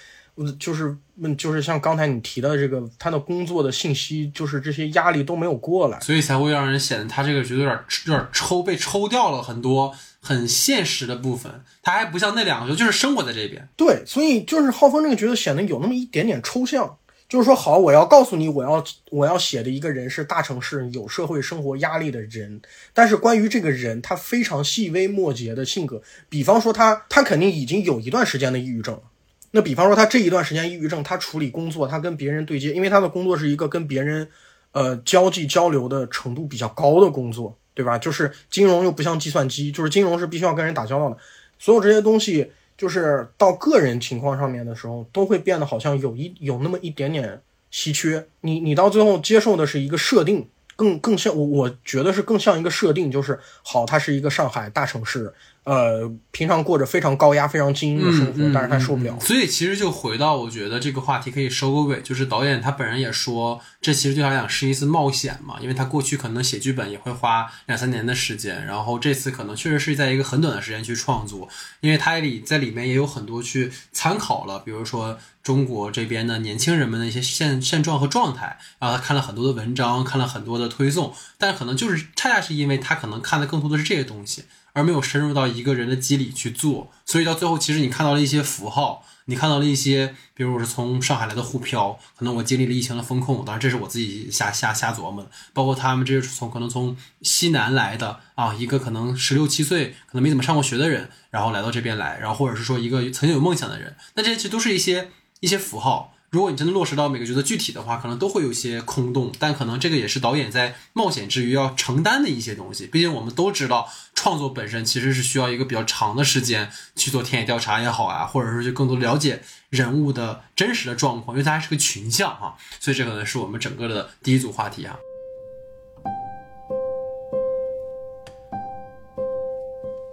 [0.40, 7.76] 嗯就是问，就是像刚才你提到的这个，他的工作的信息，就是这些压力都没有过来，所以才会让人显得他这个角色有点
[8.07, 11.50] 有点抽，被抽掉了很多很现实的部分。
[11.83, 13.68] 他还不像那两个，就是生活在这边。
[13.76, 16.96] 对，所以就是浩峰这个角色显得有那么一点点抽象，
[17.29, 22.61] 就是说，好，我要告诉你，我要我要写的一个人是大城市有社会生活压力的人，
[22.95, 29.03] 但是关于这个人，他非常细微末节的性格，比方说他他肯定已经有一段时间的抑郁症了。
[29.51, 34.27] 那比方说他这一段时间抑郁症，他处理工作，他跟别人对接，因为他的工作是一个跟别人
[34.73, 37.99] 呃交际交流的程度比较高的工作，对吧？
[37.99, 41.17] 就是金融又不像计算机，就是金融是必须要跟人打交道的，
[41.59, 48.25] 所有这些东西，就是到个人情况上面的时候，都会变得好像有一有那么一点点稀缺。
[48.43, 55.35] 你你到最后接受的是一个设定，更更像我我觉得是更像一个设定，就是好，它是一个上海大城市，
[55.68, 59.14] 呃，平常过着非常高压、非常精英的生活，但是他受不了。
[59.20, 71.46] 所以其实就回到，我觉得这个话题可以收个尾，就是导演他本人也说，这其实对他来讲是一次冒险嘛，因为他过去可能写剧本也会花两三年的时间，然后这次可能确实是在一个很短的时间去创作，
[71.81, 84.44] 因为他里在里面也有很多去参考了，比如说中国这边的年轻人们的一些现 现状和状态，然后他看了很多的文章，看了很多的推送，但可能就是恰恰是因为他可能看的更多的是这些东西。
[84.79, 95.29] 而没有深入到一个人的机理去做，所以到最后，其实你看到了一些符号，你看到了一些，比如我是从上海来的沪漂，可能我经历了疫情的风控，当然这是我自己瞎瞎瞎琢磨的。
[95.53, 105.11] 包括他们这些从可能从西南来的啊，一个可能十六七岁，可能没怎么上过学的人，然后来到这边来，然后或者是说一个曾经有梦想的人，那这些其实都是一些
[105.41, 106.14] 一些符号。
[106.31, 112.87] 如果你真的落实到每个角色具体的话，可能都会有些空洞，但可能这个也是导演在冒险之余要承担的一些东西。
[112.87, 122.53] 毕竟我们都知道，创作本身其实是需要一个比较长的时间去做田野调查也好啊，或者说去更多了解人物的真实的状况，因为它还是个群像啊。
[122.79, 124.99] 所以这可能是我们整个的第一组话题啊。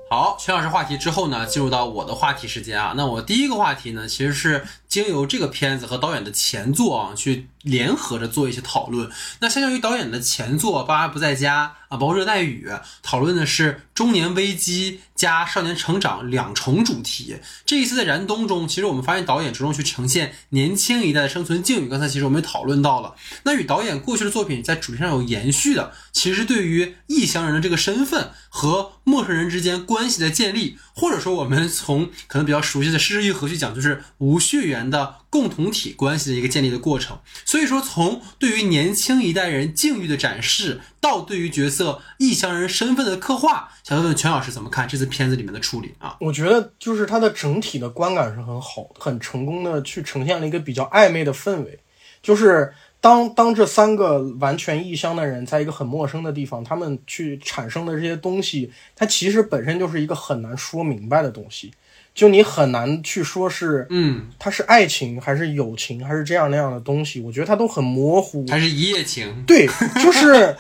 [0.08, 2.93] 好，全老师话题之后呢，进入到我的话题时间啊。
[2.95, 4.63] 那我第一个话题呢，其实是
[5.03, 9.12] 经由这个片子和导演的前作啊，去联合着做一些讨论。
[9.41, 12.69] 那相较于导演的前作《爸爸不在家》啊，包括《热带雨》，
[13.03, 17.36] 讨论的是中年危机加少年成长两重主题。
[17.65, 21.89] 这一次在燃冬中，其实我们发现导演着重去呈现年轻一代的生存境遇。
[21.89, 37.19] 刚才其实我们也讨论到了，那与导演过去的作品在主题上有延续的，其实对于异乡人的这个身份和陌生人之间关系的建立，或者说我们从可能比较熟悉的失之愈合去讲，就是无血缘的共同体关系的一个建立的过程。
[37.45, 46.15] 所以说，从对于年轻一代人境遇的展示，到对于角色异乡人身份的刻画，想问问全老师怎么看这次片子里面的处理啊？
[46.21, 51.79] 我觉得就是它的整体的观感是很好的，很成功的去呈现了一个比较暧昧的氛围，
[52.23, 52.73] 就是。
[53.05, 61.71] 当当这三个完全异乡的人在一个很陌生的地方，他们去产生的这些东西，它其实本身就是一个很难说明白的东西。
[62.15, 68.43] 就你很难去说是，嗯，它是爱情还是友情还是这样那样的东西，我觉得它都很模糊。
[68.49, 69.43] 还是一夜情？
[69.45, 69.67] 对，
[70.01, 70.55] 就是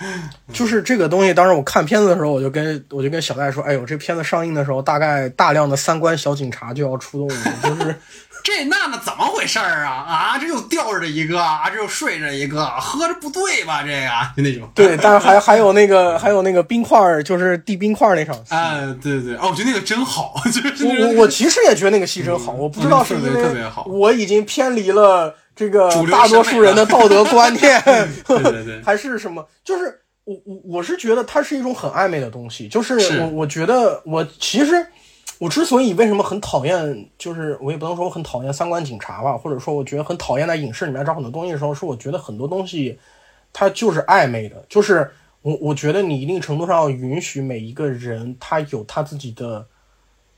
[0.53, 1.33] 就是这个东西。
[1.33, 7.95] 当时我看片子的时候，我就跟我就跟小戴说：“哎呦，这片子上映的时候，大概大量的三观小警察就要出动了，就是。”
[8.45, 10.05] 这娜娜怎么回事儿啊？
[10.07, 13.81] 啊，这又吊着一个，啊，这又睡着一个，喝着不对吧？
[13.81, 14.69] 这个就那种。
[14.75, 18.53] 对，但是还还有那个还有那个冰块儿，就是递冰块儿那场戏。
[18.53, 27.81] 啊，对对对，哦，我觉得那个真好，就是我我我其实也觉得那个戏真好，我不知道是因为我已经偏离了这个大多数人的道德观念，
[28.27, 29.43] 对对对， 还是什么？
[29.63, 34.85] 就是我我我是觉得它是一种很暧昧的东西，就是我我觉得我其实。
[35.37, 42.97] 我之所以为什么很讨厌，就是我也不能说我很讨厌三观警察吧，或者说我觉得很讨厌在影视里面找很多东西的时候，是我觉得很多东西
[43.51, 49.65] 它就是暧昧的，就是我我觉得你一定程度上要允许每一个人他有他自己的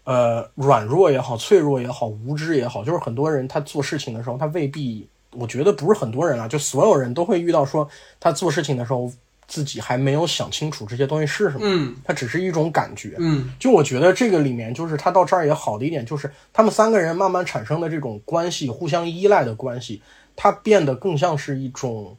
[0.03, 7.87] 呃软弱也好、脆弱也好、无知也好，就是很多人他做事情的时候，他未必，我觉得不是很多人啊，就所有人都会遇到说
[8.19, 9.11] 他做事情的时候。
[9.47, 20.01] 自己还没有想清楚这些东西是什么，嗯，它只是一种感觉，嗯，就我觉得这个里面就是他到这儿也好的一点，就是他们三个人慢慢产生的这种关系，互相依赖的关系，
[20.35, 22.17] 它变得更像是一种，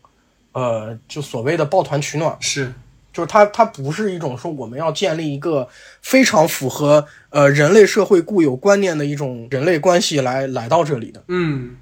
[0.53, 2.73] 呃，就所谓的抱团取暖，是，
[3.12, 5.69] 就是它它不是一种说我们要建立一个
[6.01, 11.77] 非常符合呃人类社会固有观念的一种人类关系来来到这里的，嗯。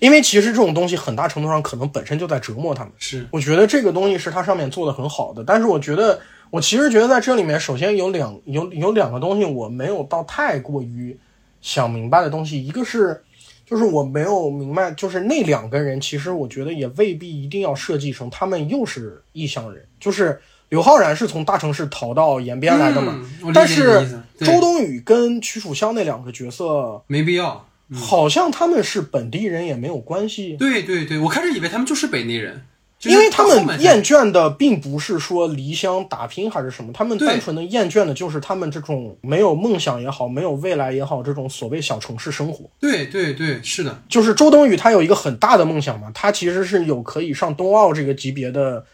[0.00, 2.92] 因为其实这种东西很大程度上可能本身就在折磨他们。
[2.98, 5.44] 是，我觉得这个东西是它上面做的很好的。
[5.44, 6.18] 但是我觉得，
[6.50, 11.16] 我其实觉得在这里面，首先有两有有两个东西我没有到太过于
[11.60, 12.66] 想明白的东西。
[12.66, 13.22] 一个是，
[13.66, 19.86] 就是我没有明白，就是那两个人其实我觉得也未必一定要设计成他们又是异乡人。
[20.00, 23.20] 就是刘昊然是从大城市逃到延边来的嘛，
[23.52, 27.66] 但是周冬雨跟曲楚萧那两个角色没必要。
[27.94, 30.56] 好像他们是本地人也没有关系。
[30.56, 32.62] 对对对，我开始以为他们就是本地人，
[33.02, 42.68] 因为他们厌倦的并不是说离乡打拼还是什么，他们单纯的厌倦的就是他们这种没有梦想也好，没有未来也好，这种所谓小城市生活。
[42.78, 48.84] 对对对，是的，就是周冬雨她有一个很大的梦想嘛，她其实是有可以上冬奥这个级别的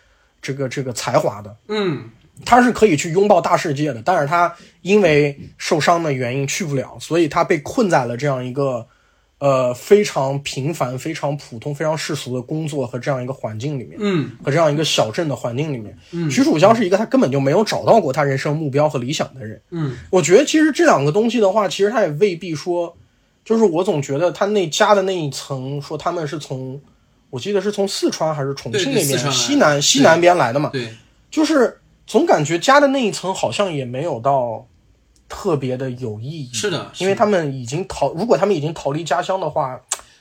[0.41, 1.57] 这个这个才华的。
[1.69, 2.11] 嗯。
[2.44, 8.87] 他是可以去拥抱大世界的，但是他因为受伤的原因去不了，所以他被困在了这样一个
[9.38, 14.31] 呃非常平凡、非常普通、非常世俗的工作和这样一个环境里面，嗯。
[14.44, 15.96] 和这样一个小镇的环境里面。
[16.13, 16.31] 嗯。
[16.31, 19.61] 徐楚香是一个他根本就没有找到过他人生目标和理想的人。
[19.71, 19.96] 嗯。
[20.11, 22.96] 我觉得其实这两个东西的话，其实他也未必说，
[23.44, 26.81] 就是我总觉得他那家的那一层，说他们是从，
[27.31, 30.88] 我记得是从四川还是重庆那边西南西南边来的嘛，对，
[31.31, 34.67] 就是总感觉加的那一层好像也没有到
[35.29, 36.50] 特别的有意义。
[36.52, 39.81] 是的，因为他们已经逃，如果他们已经逃离家乡的话，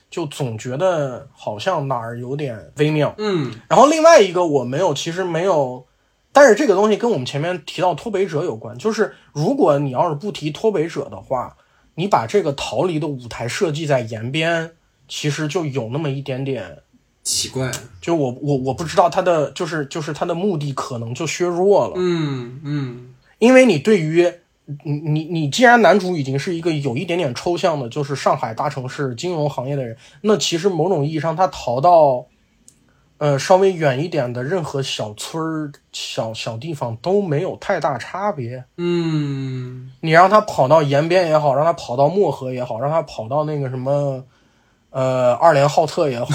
[0.10, 3.14] 就总觉得好像哪儿有点微妙。
[3.18, 5.86] 嗯然后另外一个我没有，其实没有，
[6.32, 11.56] 但是这个东西跟我们前面提到脱北者有关，就是如果你要是不提脱北者的话，
[11.96, 14.72] 你把这个逃离的舞台设计在延边，
[15.08, 16.80] 其实就有那么一点点，
[17.26, 17.70] 奇怪，
[18.00, 23.16] 就我我我不知道他的就是就是他的目的可能就削弱了，嗯嗯。
[23.40, 24.32] 因为你对于
[24.84, 32.28] 你你你既然男主已经是一个有一点点抽象的，就是上海大城市金融行业的人，那其实某种意义上他逃到，
[33.18, 38.64] 呃稍微远一点的任何小村儿、小小地方都没有太大差别。
[38.78, 39.92] 嗯。
[40.02, 44.24] 你让他跑到延边也好，让他跑到漠河也好，让他跑到那个什么，
[44.92, 46.28] 呃二连浩特也好，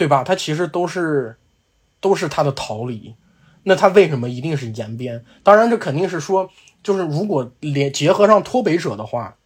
[0.00, 0.24] 对吧？
[0.24, 1.36] 他其实都是
[2.00, 3.14] 都是他的逃离。
[3.64, 5.22] 那他为什么一定是延边？
[5.42, 6.48] 当然，这肯定是说，
[6.82, 9.36] 就是如果连结合上脱北者的话，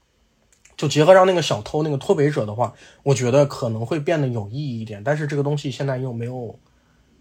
[0.76, 5.02] 就结合上那个小偷那个脱北者的话，我觉得可能会变得有意义一点。
[5.02, 6.56] 但是这个东西现在又没有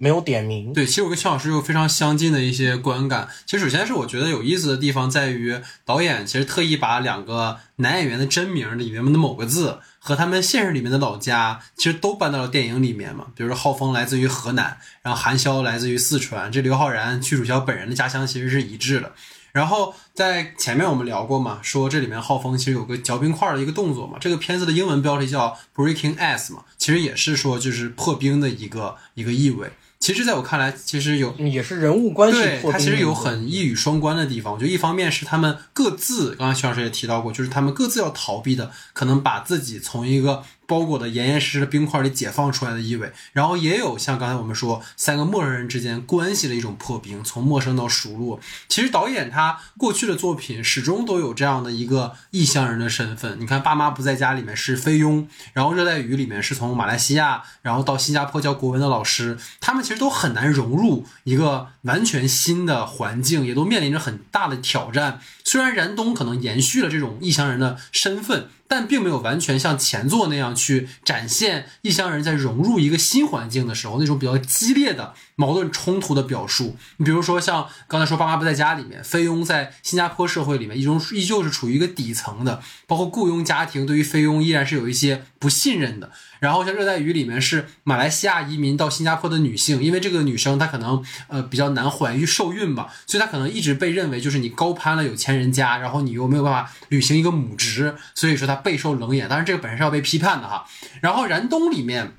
[0.04, 0.74] 没有点名。
[0.74, 3.30] 对，其实我跟邱老师有非常相近的一些观感。
[3.46, 13.28] 其实首先是我觉得有意思的地方在于，导演其实特意把两个男演员的真名里面的某个字和他们现实里面的老家，其实都搬到了电影里面嘛。
[13.34, 19.14] 比如说浩峰来自于河南，然后韩潇来自于四川，这刘昊然、屈楚萧本人的家乡其实是一致的。
[19.54, 29.72] 然后在前面我们聊过嘛，说这里面浩峰其实有个嚼冰块的一个动作嘛，这个片子的英文标题叫 Breaking Ice 嘛，其实也是说就是破冰的一个一个意味。
[30.04, 32.72] 其实在我看来，其实有也是人物关系对，破冰的一个。
[32.74, 34.52] 它其实有很一语双关的地方。
[34.52, 43.12] 我觉得一方面是他们各自，刚刚徐老师也提到过，就是他们各自要逃避的，可能把自己从一个包裹的严严实实的冰块里解放出来的意味。
[43.32, 48.40] 然后也有像刚才我们说，三个陌生人之间关系的一种破冰，从陌生到熟络。
[48.68, 53.40] 其实导演他过去的作品始终都有这样的一个异乡人的身份。
[53.40, 65.20] 你看《爸妈不在家》里面是菲佣，然后《热带雨》里面是从马来西亚，然后到新加坡教国文的老师，他们其实都很难融入一个完全新的环境，也都面临着很大的挑战。
[65.44, 75.14] 虽然燃冬可能延续了这种异乡人的身份，但并没有完全像前作那样去展现异乡人在融入一个新环境的时候那种比较激烈的
[75.44, 76.78] 矛盾冲突的表述。
[76.96, 86.10] 你比如说像刚才说《爸妈不在家》里面，菲佣在新加坡社会里面，一种依旧是处于一个底层的，包括雇佣家庭对于菲佣依然是有一些不信任的。
[86.40, 99.28] 然后像《热带雨》里面是马来西亚移民到新加坡的女性，因为这个女生她可能呃比较难怀孕受孕吧，所以她可能一直被认为就是你高攀了有钱人家，然后你又没有办法履行一个母职，所以说她备受冷眼。
[99.28, 100.66] 当然这个本身是要被批判的哈。
[101.02, 102.14] 然后《燃冬》里面。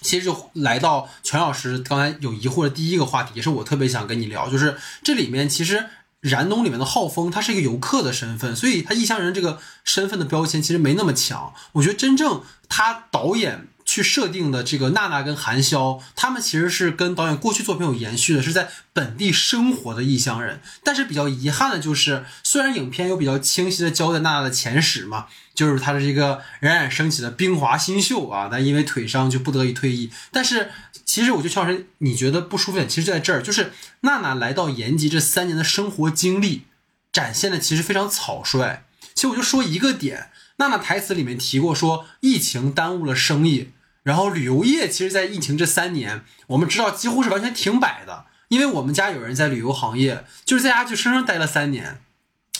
[0.00, 5.86] 其实就来到全老师刚才有疑惑的第一个话题，也是我特别想跟你聊，就是这里面其实
[6.20, 11.52] 燃冬里面的浩峰，他是一个游客的身份，所以他异乡人这个身份的标签其实没那么强。
[11.72, 20.60] 我觉得真正他导演去设定的这个娜娜跟韩潇，他们其实是跟导演过去作品有延续的，是在本地生活的异乡人。
[20.84, 25.26] 但是比较遗憾的就是，虽然影片有比较清晰的交代娜娜的前史嘛，
[25.58, 30.08] 就是他的这个冉冉升起的冰华新秀啊，但因为腿伤就不得已退役。
[30.30, 30.70] 但是
[31.04, 36.66] 其实我觉得邱老师，你觉得不舒服点，其实就在这儿，就是娜娜来到延吉这三年的生活经历，
[37.12, 38.84] 展现的其实非常草率。
[39.16, 43.72] 其实我就说一个点，娜娜台词里面提过说，疫情耽误了生意，
[44.04, 51.98] 然后旅游业其实，在疫情这三年，我们知道几乎是完全停摆的，因为我们家有人在旅游行业，就是在家就生生待了三年，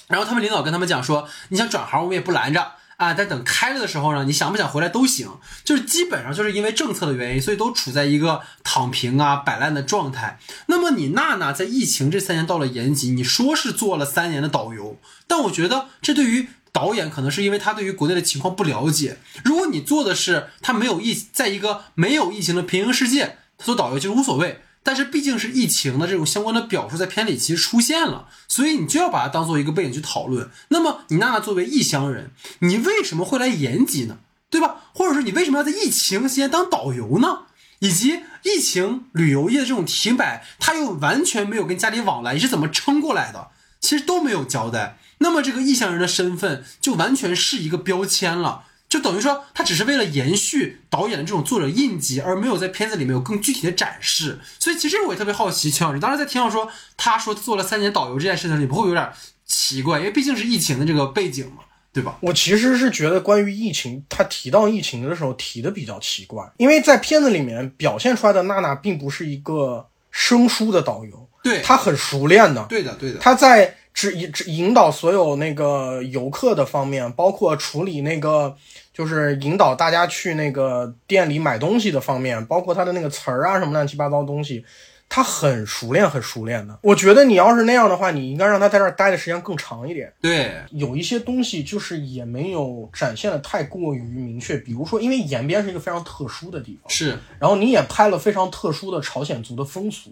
[0.09, 2.73] 然后他们领导跟他们讲说，你想转行我们也不拦着。
[2.99, 10.41] 啊，但等开了的时候呢，你想不想回来都行，就是基本上就是因为政策的原因，所以都处在一个躺平啊、摆烂的状态。
[10.67, 19.19] 那么你娜娜在疫情这三年到了延吉，你说是做了三年的导游，但我觉得这对于导演可能是因为他对于国内的情况不了解。
[19.45, 24.61] 如果你做的是他没有疫，在一个没有疫情的平行世界，他做导游其实无所谓。
[24.83, 30.51] 但是毕竟是疫情的这种相关的表述在片里其实出现了，所以你就要把它当做一个背景去讨论。
[30.69, 34.19] 那么你娜娜作为异乡人，你为什么会来延吉呢？
[34.51, 34.77] 对吧？
[34.95, 37.41] 或者说你为什么要在疫情期间当导游呢？
[37.81, 43.49] 以及疫情旅游业这种停摆，他又完全没有跟家里往来，你是怎么撑过来的？
[43.81, 44.99] 其实都没有交代。
[45.19, 54.39] 那么这个异乡人的身份就完全是一个标签了，就等于说他只是为了延续导演的这种作者印记，而没有在片子里面有更具体的展示。
[54.59, 59.11] 所以其实我也特别好奇，秦老师当时在听到说他说做了三年导游这件事情，你不会有点
[59.45, 59.99] 奇怪？
[59.99, 61.63] 因为毕竟是疫情的这个背景嘛，
[61.93, 62.17] 对吧？
[62.21, 78.55] 我其实是觉得关于疫情，他提到疫情的时候提的比较奇怪，因为在片子里面表现出来的娜娜并不是一个生疏的导游，对，她很熟练的，对的，对的，她在指引指引导所有那个游客的方面，包括处理那个
[78.95, 84.65] 就是引导大家去那个店里买东西的方面，包括他的那个词儿啊什么乱七八糟的东西。
[85.09, 86.79] 他很熟练，很熟练的。
[86.81, 90.13] 我觉得你要是那样的话，你应该让他在这儿待的时间更长一点。
[90.21, 97.19] 对，有一些东西就是也没有展现的太过于明确，比如说，因为延边是一个非常特殊的地方，是。
[97.41, 100.11] 然后你也拍了非常特殊的朝鲜族的风俗，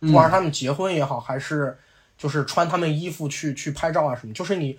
[0.00, 1.76] 不管是他们结婚也好，还是
[2.18, 4.76] 就是穿他们衣服去去拍照啊什么，就是你。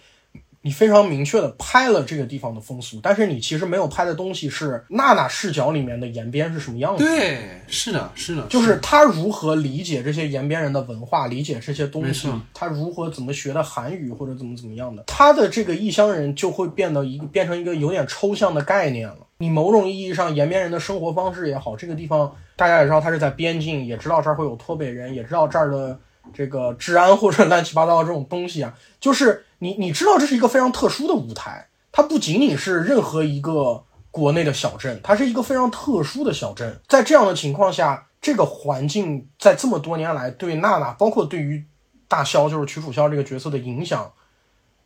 [0.62, 7.06] 你非常明确的拍了这个地方的风俗，但是你其实没有拍的东西是娜娜视角里面的延边是什么样子。
[7.06, 19.20] 对，是的，是的，就是他如何理解这些延边人的文化，理解这些东西，他如何怎么学的韩语或者怎么怎么样的，他的这个异乡人就会变得一个变成一个有点抽象的概念了。
[19.38, 25.98] 你某种意义上延边人的生活方式也好，这个地方大家也知道他是在边境，也知道这儿会有脱北人，也知道这儿的。
[26.34, 36.80] 这个治安或者乱七八糟的这种东西啊，就是你你知道这是一个非常特殊的舞台，它不仅仅是任何一个国内的小镇，它是一个非常特殊的小镇。
[36.88, 41.66] 在这样的情况下，这个环境在这么多年来对娜娜，包括对于
[42.08, 44.12] 大萧，就是曲楚萧这个角色的影响，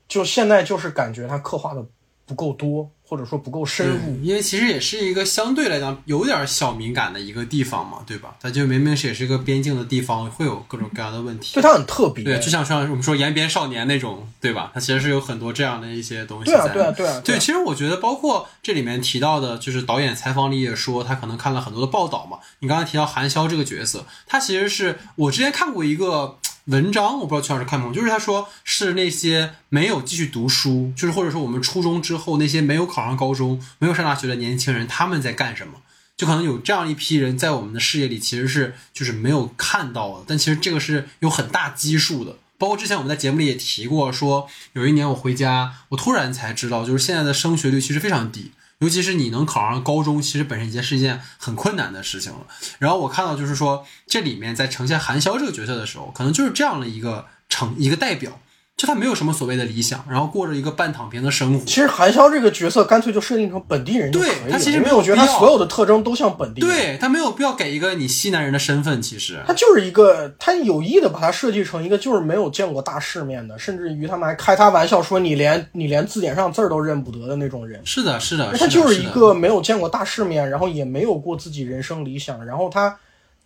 [0.07, 1.85] 就现在就是感觉他刻画的
[2.25, 2.89] 不够多。
[3.13, 8.35] 或者说不够深入，因为其实也是一个相对来讲有点小敏感的一个地方嘛，对吧？
[8.41, 11.53] 它就明明是也是一个边境的地方，会有各种各样的问题。
[11.53, 12.23] 对，它很特别。
[12.23, 14.71] 对，就像像我们说延边少年那种，对吧？
[14.73, 16.45] 它其实是有很多这样的一些东西。
[16.45, 17.21] 对啊，对啊，对啊。
[17.23, 22.39] 对，其实我觉得，包括这里面提到的，就是导演采访里也说，他可能看了很多的报道嘛。
[22.61, 26.39] 你刚才提到韩潇这个角色，他其实是我之前看过一个。
[26.65, 35.73] 文章我不知道曲老师看没有，就是他说是那些没有继续读书，就是或者说我们初中之后那些没有考上高中、没有上大学的年轻人，他们在干什么？
[36.15, 42.37] 就可能有这样一批人在我们的视野里其实是就是没有看到的，但其实这个是有很大基数的。
[42.57, 48.51] 包括之前我们在节目里也提过，说有一年我回家，我突然才知道，就是现在的升学率其实非常低。
[48.83, 52.45] 尤其是你能考上高中，其实本身已经是一件很困难的事情了。
[52.79, 58.37] 然后我看到，就是说这里面在呈现韩潇这个角色的时候，可能就是这样的一个成一个代表。
[58.75, 61.63] 就他没有什么所谓的理想，然后过着一个半躺平的生活。
[61.63, 64.49] 其实韩潇这个角色干脆就设定成本地人就可以了。
[64.49, 66.69] 他其实没有觉得他所有的特征都像本地人。
[66.69, 68.99] 对他没有必要给一个你西南人的身份。
[68.99, 77.79] 其实他就是一个，他有意的把他设计成一个就是没有见过大世面的，甚至于他们还开他玩笑说你连你连字典上字儿都认不得的那种人。
[77.85, 82.97] 是的，是的，他就是一个没有见过大世面，然后也没有过自己人生理想，然后他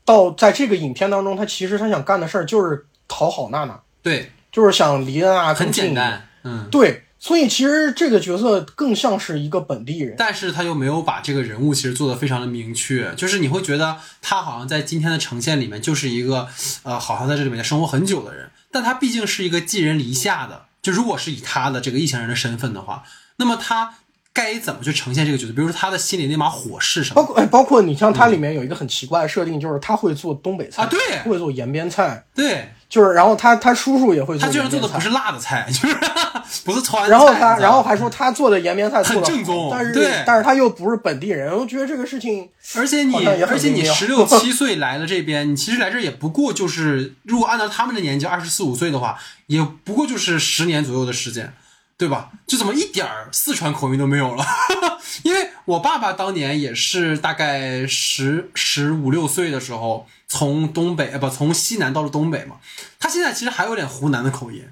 [0.05, 3.77] 到在这个影片当中，他其实他想干的事儿就是讨好娜娜。
[4.01, 4.31] 对。
[4.57, 16.47] 就是想离娜娜很简单，嗯，对，所以其实这个角色更像是一个本地人，但是他又没有把这个人物其实做的非常的明确，就是你会觉得他好像在今天的呈现里面就是一个，
[16.81, 23.03] 呃，好像在这里面生活很久的人，但他毕竟是一个寄人篱下的，就如果是以他的这个异乡人的身份的话，
[23.35, 23.93] 那么他。
[24.33, 25.51] 该怎么去呈现这个角色？
[25.51, 27.15] 比如说他的心里那把火是什么？
[27.15, 35.95] 包括哎，包括你像他里面有一个很奇怪的设定，就是他会做东北菜啊，对，会做延边菜，对，就是然后他他叔叔也会做，他居然做的不是辣的菜，就是
[36.63, 49.17] 不是川菜，然后他然后还说他做的延边菜很正宗，但是对，但是他又不是本地人，我觉得这个事情，而且你而且你十六 七岁来了这边，你其实来这也不过就是如果按照他们的年纪二十四五岁的话，
[49.47, 51.53] 也不过就是十年左右的时间。
[51.97, 52.29] 对吧？
[52.45, 54.45] 就怎么一点儿四川口音都没有了？
[55.23, 62.57] 因为我爸爸当年也是大概十十五六岁的时候从东北，呃不，从西南到了东北嘛。
[62.99, 64.63] 他现在其实还有点湖南的口音，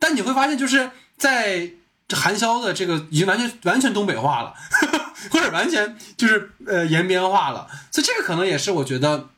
[0.00, 1.70] 但你会发现，就是在
[2.10, 4.52] 韩潇的这个已经完全完全东北话了，
[5.30, 7.68] 或者完全就是呃延边话了。
[7.92, 9.28] 所以这个可能也是我觉得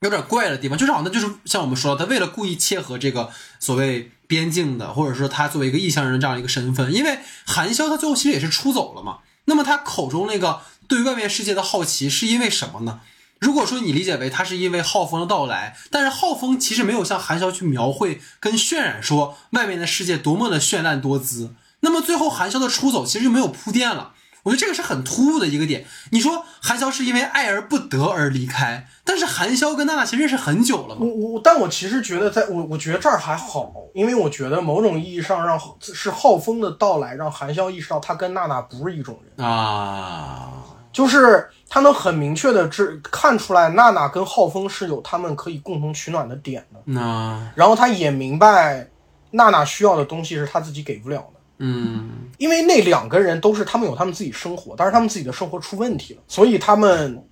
[0.00, 3.30] 有点怪的地方，就是好像就是像我们说，他为了故意切合这个
[3.60, 4.10] 所谓。
[4.28, 9.18] 边境的，或者说他作为一个异乡人这样一个身份，因为韩潇他最后其实也是出走了嘛。
[9.46, 13.00] 那么他口中那个对外面世界的好奇是因为什么呢？
[13.40, 24.12] 如果说你理解为他是因为浩峰的到来，但是浩峰其实没有向韩潇去描绘跟渲染说外面的世界多么的绚烂多姿，那么最后韩潇的出走其实就没有铺垫了。
[24.48, 25.84] 我觉得这个是很突兀的一个点。
[26.10, 31.32] 你说韩潇是因为爱而不得而离开，但是韩潇跟娜娜其实认识很久了嘛我。
[31.32, 48.88] 我，但我其实觉得在，我我觉得这儿还好，因为我觉得某种意义上让是浩峰的到来让韩潇意识到他跟娜娜不是一种人，啊，就是他能很明确的知看出来娜娜跟浩峰是有他们可以共同取暖的点的，那然后他也明白
[49.32, 51.37] 娜娜需要的东西是他自己给不了的。
[51.58, 57.22] 嗯因为那两个人都是他们有他们自己生活，但是他们自己的生活出问题了，所以他们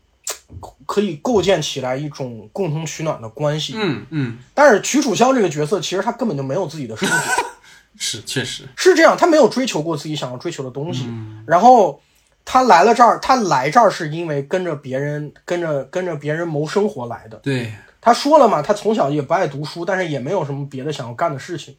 [0.85, 3.74] 可以构建起来一种共同取暖的关系。
[3.77, 7.45] 嗯嗯，但是曲楚萧这个角色，其实他根本就没有自己的生活，
[7.97, 11.07] 是确实，是这样，他没有追求过自己想要追求的东西。
[11.47, 12.01] 然后
[12.45, 17.37] 他来了这儿，他来这儿是因为跟着别人，跟着跟着别人谋生活来的。
[17.39, 21.77] 对，他说了嘛，他从小也不爱读书，但是也没有什么别的想要干的事情。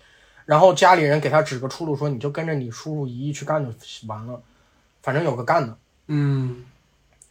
[0.48, 3.70] 然后家里人给他指个出路，说你就跟着你叔叔姨姨去干就
[4.08, 4.41] 完了，
[5.04, 5.78] 反正有个干的。
[6.08, 6.64] 嗯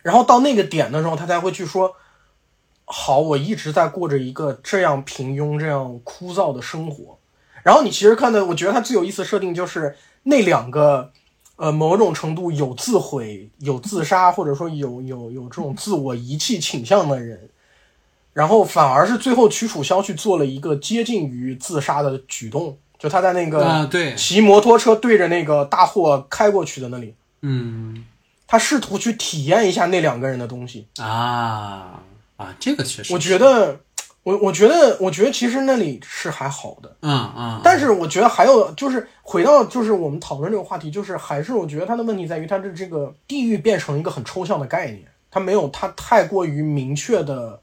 [0.03, 1.97] 然后到那个点的时候，他才会去说
[2.85, 7.19] ：“好，我一直在过着一个这样平庸、这样枯燥的生活。”
[7.65, 11.11] 然后你其实看的，我觉得他最有意思的设定就是那两个，
[11.57, 17.49] 呃，某种程度有自毁、有自杀，或者说有有有这种自我遗弃倾向的人，
[18.33, 27.15] 然后反而是最后曲楚萧去做了一个接近于自杀的举动，就他在那个啊对，骑摩托车对着那个大货开过去的那里。
[27.43, 28.05] 嗯
[28.49, 30.87] 他试图去体验一下那两个人的东西。
[30.99, 32.01] 啊
[32.37, 33.81] 啊，这个确实，我觉得，
[34.23, 47.61] 我我觉得，我觉得其实那里是还好的，嗯嗯，但是我觉得还有就是回到就是我们讨论这个话题，就是还是我觉得它的问题在于它的这个地域变成一个很抽象的概念，它没有它太过于明确的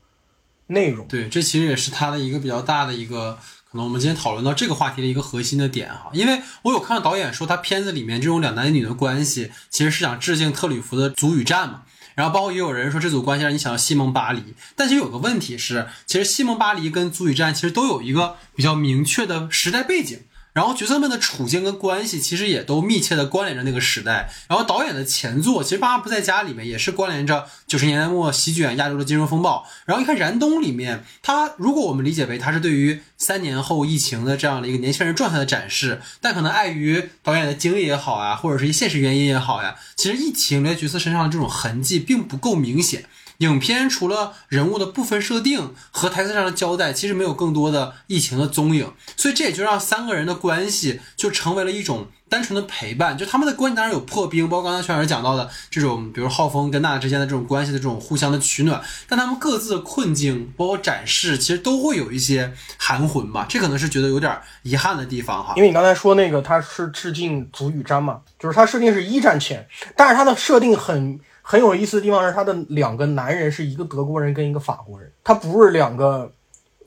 [0.67, 1.07] 内容。
[1.07, 3.37] 对，这其实也是他的一个比较大的一个，
[3.73, 6.09] 那我们今天讨论到这个话题的一个核心的点哈。
[6.13, 11.81] 因为我有看到导演说，他片子里面这种两男一女的关系，其实是想致敬特吕弗的《足与战》嘛。
[12.15, 20.19] 然后包括也有人说这组关系让你想到西蒙巴黎，但其实有个问题是，其实西蒙巴黎跟足与战其实都有一个比较明确的时代背景。
[20.53, 24.31] 然后角色们的处境跟关系其实也都密切的关联着那个时代。
[24.47, 29.65] 然后导演的前作其实《爸爸不在家》里面也是关联着九十年代末席卷亚洲的金融风暴。
[29.85, 43.05] 然后一看《燃冬》里面，它如果我们理解为它是对于三年后疫情的这样的一个年轻人状态的展示，但可能碍于导演的经历也好啊，或者是一些现实原因也好呀，其实疫情在角色身上的这种痕迹并不够明显。
[43.39, 53.17] 影片除了人物的部分设定和台词上的交代，其实没有更多的疫情的踪影，所以这也就让三个人的关系就成为了一种单纯的陪伴。
[53.17, 63.45] 就他们的关系当然有破冰，包括刚才全老师讲到的这种，比如浩峰跟娜娜之间的这种关系的这种互相的取暖，但他们各自的困境，包括展示，其实都会有一些含混吧。
[63.47, 65.61] 这可能是觉得有点遗憾的地方哈因。
[65.61, 69.65] 为你刚才说那个他是致敬足与詹嘛，就是他设定是一战前，
[69.95, 76.31] 但是他的设定很很有意思的地方是他的两个男人是一个德国人跟一个法国人，他不是两个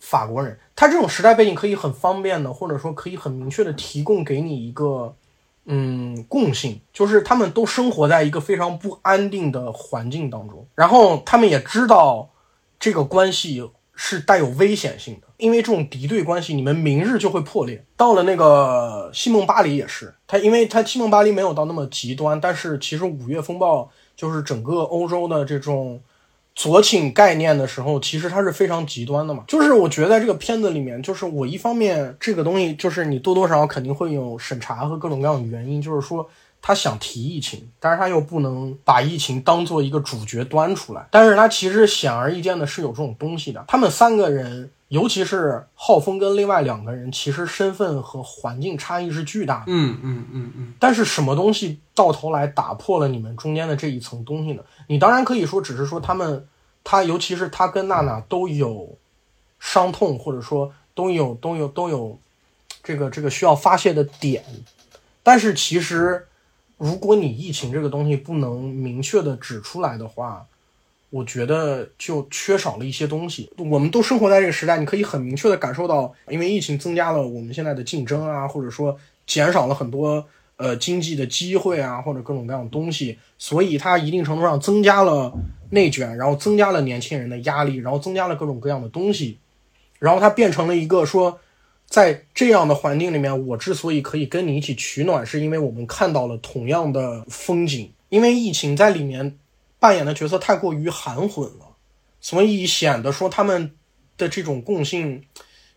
[0.00, 5.16] 法国人，他这种时代背景可以很方便的，或者说可以很明确的提供给你一个
[5.64, 12.28] 嗯共性，就是他们都生活在一个非常不安定的环境当中，然后他们也知道
[12.78, 17.82] 这个关系是带有危险性的，因为这种敌对关系，你们明日就会破裂。
[17.96, 25.98] 到了那个西蒙巴黎也是，他因为他西蒙巴黎没有到那么极端，但是其实五月风暴就是整个欧洲的这种
[26.56, 29.44] 左倾概念的时候，其实它是非常极端的嘛。
[29.46, 36.26] 就是我觉得在这个片子里面，就是我一方面这个东西，就是你多多少少肯定会有审查和各种各样的原因，就是说
[36.62, 41.06] 他想提疫情，但是他又不能把疫情当做一个主角端出来。
[41.10, 43.62] 但是他其实显而易见的是有这种东西的。
[43.68, 49.64] 他们三个人，尤其是浩峰跟另外两个人，其实身份和环境差异是巨大的。
[49.66, 54.62] 嗯嗯嗯嗯，但是什么东西到头来打破了你们中间的这一层东西呢？
[54.86, 56.46] 你当然可以说，只是说他们，
[56.84, 58.96] 他尤其是他跟娜娜都有
[59.58, 62.16] 伤痛，或者说都有都有都有
[62.84, 64.44] 这个这个需要发泄的点。
[65.24, 66.28] 但是其实，
[66.76, 70.46] 如果你疫情这个东西不能明确的指出来的话，
[71.10, 73.50] 我觉得就缺少了一些东西。
[73.56, 78.96] 我们都生活在这个时代，你可以很明确的感受到，因为疫情增加了我们现在的竞争啊，或者说
[79.26, 80.26] 减少了很多
[80.56, 85.32] 呃经济的机会啊，或者各种各样的东西，所以它一定程度上增加了
[85.70, 89.38] 内卷，然后增加了年轻人的压力，然后增加了各种各样的东西，
[89.98, 91.40] 然后它变成了一个说。
[91.88, 97.88] 在这样的环境里面，我之所以可以跟你一起取暖，是因为我们看到了同样的风景。
[98.08, 99.38] 因为疫情在里面
[99.78, 101.76] 扮演的角色太过于含混了，
[102.20, 103.74] 所以显得说他们
[104.16, 105.24] 的这种共性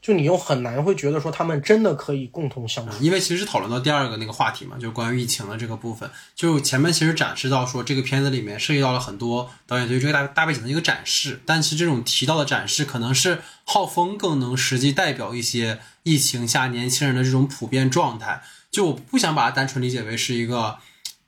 [0.02, 3.04] 就你又很难会觉得说他们真的可以共同相处。
[3.04, 18.42] 因为其实讨论到第二个那个话题嘛，就关于疫情的这个部分，就前面其实展示到说这个片子里面涉及到了很多导演对这个大大背景的一个展示，但其实这种提到的展示可能是浩峰更能实际代表一些疫情下年轻人的这种普遍状态。
[18.72, 20.78] 就我不想把它单纯理解为是一个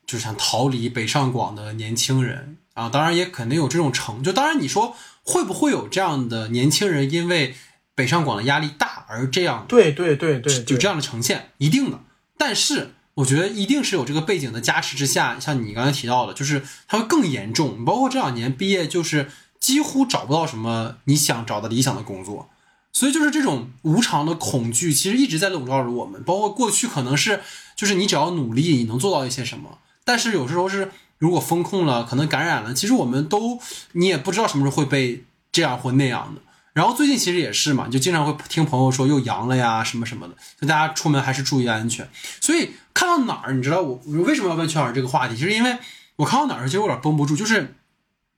[0.05, 4.33] 就想逃离北上广的年轻人啊，当然也肯定有这种成就。
[4.33, 7.55] 当然你说会不会有这样的年轻人因为
[7.93, 11.99] 北上广的压力大而这样对对对对，有这样的呈现，一定的。
[12.37, 17.85] 但是我觉得一定是有这个背景的加持之下，像你刚才提到的，就是它会更严重。
[17.85, 19.29] 包括这两年毕业，就是
[19.59, 22.49] 几乎找不到什么你想找的理想的工作，
[22.93, 26.23] 所以就是这种无常的恐惧，其实一直在笼罩着我们。
[26.23, 27.41] 包括过去可能是，
[27.75, 29.77] 就是你只要努力，你能做到一些什么。
[30.03, 30.89] 但是有时候是，
[31.21, 33.59] 如果风控了，可能感染了，其实我们都
[33.91, 36.41] 你也不知道什么时候会被这样或那样的。
[36.73, 42.09] 然后最近其实也是嘛，就经常会听朋友说又阳了呀什么什么的，就大家出门还是注意安全。
[42.41, 45.77] 所以看到哪儿，你知道我我为什么要问圈儿这个话题，就是因为
[46.15, 47.75] 我看到哪儿其实有点绷不住，就是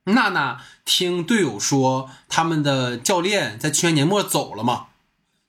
[0.03, 4.88] 娜娜听队友说他们的教练在去年年末走了嘛，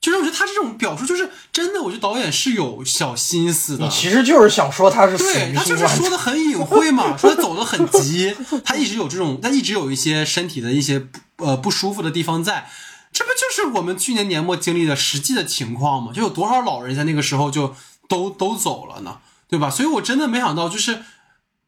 [0.04, 3.86] 就是我觉得他这种表述就是真的，我觉得导演是有小心思的。
[3.86, 12.68] 你其实就是想说他是对他就是说的很隐晦嘛，说他走的很急，他一直有这种，他一直有一些身体的一些呃不舒服的地方在，
[13.14, 16.12] 这不就是我们去年年末经历的实际的情况吗？
[16.12, 17.74] 就有多少老人在那个时候就
[18.06, 19.70] 都都走了呢，对吧？
[19.70, 20.98] 所以我真的没想到，就是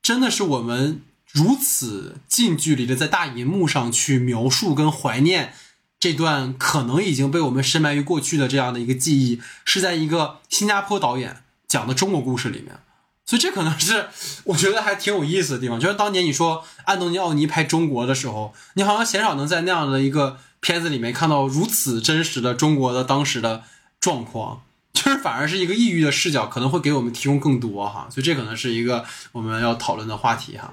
[0.03, 1.01] 真的是我们
[1.33, 5.55] 如此近距离的在大银幕上去描述跟怀念。
[5.99, 12.79] 这段可能已经被我们深埋于过去的这样的一个记忆，是在一个新加坡导演讲的中国故事里面，
[13.25, 14.09] 所以这可能是
[14.45, 15.81] 我觉得还挺有意思的地方。
[15.81, 23.65] 就是当年你说安东尼奥尼拍中国的时候，你好像鲜少能在那样的一个片子里面看到如此真实的中国的当时的
[23.99, 28.07] 状况，就是反而是一个异域的视角，可能会给我们提供更多哈。
[28.11, 30.73] 所以这可能是一个我们要讨论的话题哈。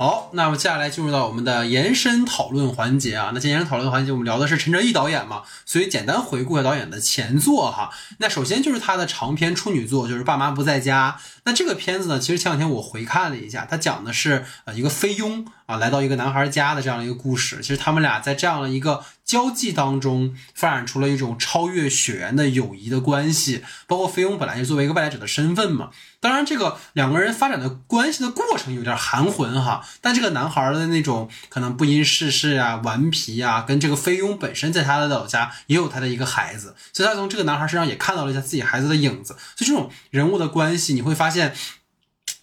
[0.00, 3.32] 好，那么接下来进入到我们的延伸讨论环节啊。
[3.34, 7.90] 那今天延伸讨论环节，我们聊的是陈哲艺导演嘛，所以简单回顾一下导演的前作哈。
[8.16, 11.18] 那首先就是他的长篇处女作，就是《爸妈不在家》。
[11.44, 17.58] 那这个片子呢，其实前两天我回看了一下，它讲的是呃一个菲佣啊来到一个男孩家的这样一个故事。
[17.60, 23.62] 其实他们俩在这样的一个交际当中，发展出了一种超越血缘的友谊的关系。
[23.86, 25.90] 包括菲佣本来就作为一个外来者的身份嘛，
[26.20, 29.84] 当然这个两个人发展的关系的过程有点含混哈。
[30.00, 39.34] 但这个男孩的那种可能不谙世事啊、顽皮啊，跟这个菲佣本身在他的老家也有他的一个孩子，所以他从这个男孩身上也看到了一下自己孩子的影子。
[39.56, 41.54] 所以这种人物的关系，你会发现。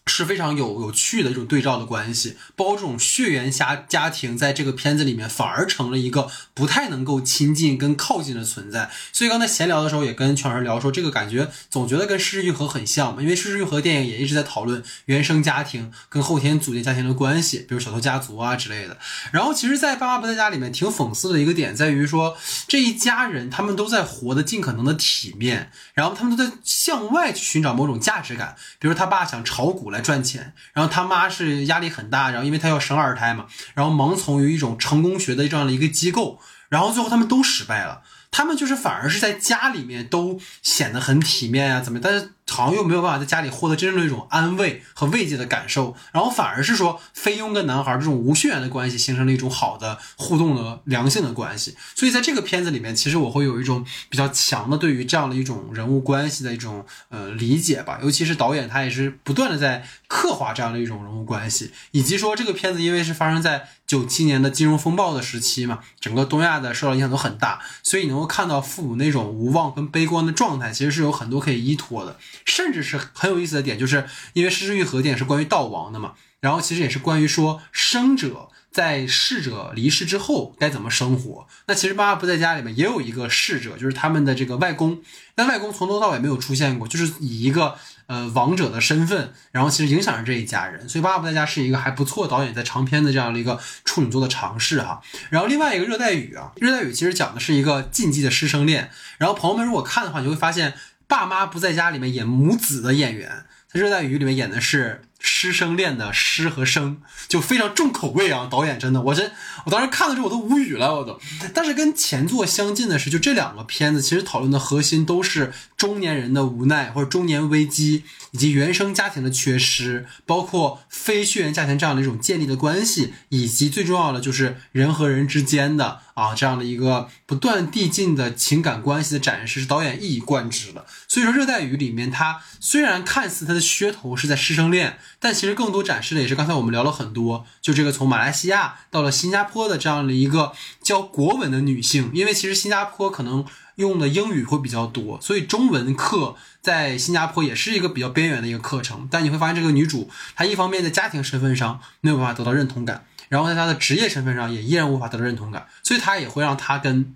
[0.08, 8.89] 是非常有有趣的一种对照的关系，包括这种血缘家家庭，在这个片子里面反而成了一个不太能够亲近跟靠近的存在。
[9.12, 18.97] 所以刚才闲聊的时候也跟全儿聊说，这个感觉总觉得跟《失之愈合》很像嘛，因为《失之愈合》电影也一直在讨论原生家庭跟后天组建家庭的关系，比如小偷家族啊之类的。
[19.32, 22.38] 然后其实，在《爸妈不在家》里面挺讽刺的一个点在于说，
[22.68, 36.39] 这一家人他们都在活得尽可能的体面，然后他们都在向外去寻找某种价值感，比如他爸想炒股来赚钱，然后他妈是压力很大，然后因为他要生二胎嘛，然后盲从于一种成功学的这样的一个机构，
[36.70, 38.02] 然后最后他们都失败了。
[38.30, 42.00] 他们就是反而是在家里面都显得很体面啊，怎么？
[42.00, 51.76] 但是好像又没有办法在家里获得真正的一种安慰和慰藉的感受，然后反而是说菲佣跟男孩这种无血缘的关系形成了一种好的互动的良性的关系。
[51.95, 58.00] 所以在这个片子里面，其实我会有一种比较强的对于这样的一种人物关系的一种呃理解吧。
[58.02, 81.47] 尤其是导演他也是不断的在刻画这样的一种人物关系，以及说这个片子因为是发生在九七年的金融风暴的时期嘛，整个东亚的受到影响都很大，所以你能够看到父母那种无望跟悲观的状态，其实是有很多可以依托的，甚至是很有意思的点，就是因为《失之愈合》电是关于悼亡的嘛，然后其实也是关于说生者在逝者离世之后该怎么生活。
[81.67, 85.01] 那其实《妈妈不在家》里面也有一个逝者，就是他们的这个外公，
[85.33, 87.75] 但外公从头到尾没有出现过，就是以一个
[88.08, 90.89] 呃王者的身份，然后其实影响着这一家人。
[90.89, 95.01] 所以《爸爸不在家》是一个还不错导演在长篇的这样的一个处女作的尝试哈。
[95.30, 98.89] 然后另外一个《热带雨》啊，《热带雨》其实讲的是一个禁忌的师生恋。
[99.18, 100.72] 然后朋友们如果看的话，你会发现
[101.08, 108.47] 《爸妈不在家》里面演母子的演员，在《热带雨》里面演的是师生恋的师和生，就非常重口味啊！
[108.49, 109.32] 导演真的，我真
[109.66, 111.20] 我当时看的时候我都无语了，我都。
[111.55, 130.88] 但是跟前作相近的是，就这两个片子其实讨论的核心都是中年人的无奈或者中年危机，以及原生家庭的缺失，包括非血缘家庭这样的一种建立的关系，以及最重要的就是人和人之间的啊这样的一个不断递进的情感关系的展示，是导演一以贯之的。
[131.07, 143.45] 所以说，《热带雨》里面它虽然看似它的噱头是在师生恋，但其实更多展示的也是刚才我们聊了很多，就这个从马来西亚到了新加坡的这样的一个教国文的女性，因为其实新加坡可能
[143.78, 149.07] 用的英语会比较多，所以中文课在新加坡也是一个比较边缘的一个课程。
[149.09, 157.15] 但你会发现，这个女主她一方面在家庭身份上没有办法得到认同感，然后在她的职业身份上也依然无法得到认同感，所以她也会让她跟。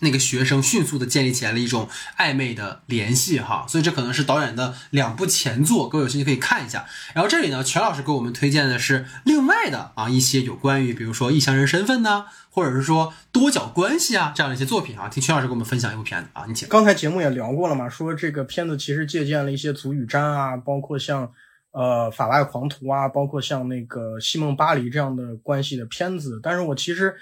[0.00, 1.88] 那个学生迅速的建立起来了一种
[2.18, 6.86] 暧昧的联系哈，所以这可能是导演的两部前作，各位有兴趣可以看一下。
[7.14, 16.54] 然后这里呢，全老师给我们推荐的是另外的啊一些有关于比如说异乡人身份呢，或者是说多角关系啊这样的一些作品啊，听全老师给我们分享一部片子啊，你。
[16.68, 21.30] 刚才节目也聊过了嘛，说这个片子其实借鉴了一些《足语瞻》啊，包括像
[21.72, 27.14] 呃《法外狂徒》啊，包括像那个《西蒙巴黎》这样的关系的片子，但是我其实。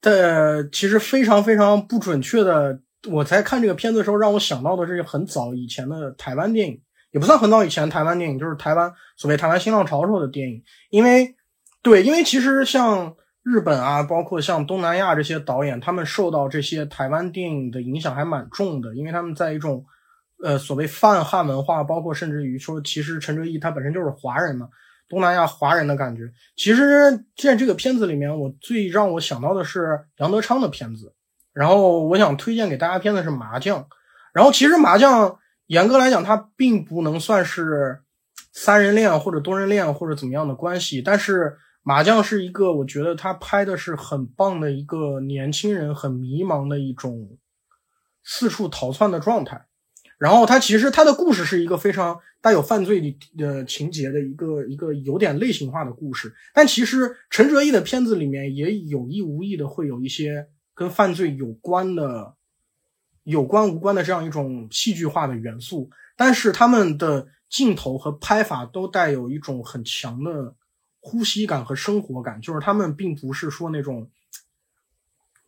[0.00, 2.80] 的其实非常非常不准确的，
[3.10, 6.80] 我在看这个片子的时候，让我想到的是很早以前的台湾电影，
[7.10, 10.62] 也不算很早以前台湾电影，就是台湾所谓台湾新浪潮时候的电影。
[10.90, 11.34] 因为，
[11.82, 19.84] 对，因为其实像日本啊，包括像东南亚这些导演，他们受到这些台湾电影的影响还蛮重的，因为他们在一种
[20.44, 24.68] 呃所谓泛汉文化，包括甚至于说，其实陈哲艺他本身就是华人嘛。
[25.08, 31.14] 东南亚华人的感觉，其实在这个片子里面，我最让我想到的是杨德昌的片子。
[31.54, 33.80] 然后我想推荐给大家片子是《麻将》。
[34.34, 35.30] 然后其实《麻将》
[35.66, 38.02] 严格来讲，它并不能算是
[38.52, 41.00] 三人恋或者多人恋或者怎么样的关系。
[41.00, 41.44] 但是
[41.82, 47.38] 《麻将》是一个我觉得他拍的是很棒的一个年轻人很迷茫的一种
[48.22, 49.64] 四处逃窜的状态。
[50.18, 52.20] 然后他其实他的故事是一个非常。
[52.40, 62.34] 带有犯罪的情节的一个一个有点类型化的故事，但其实陈哲艺的片子里面也有意无意的会有一些跟犯罪有关的、
[63.24, 70.54] 有关无关的这样一种戏剧化的元素，但是他们的镜头和拍法都带有一种很强的
[71.00, 74.10] 呼吸感和生活感，就是他们并不是说那种。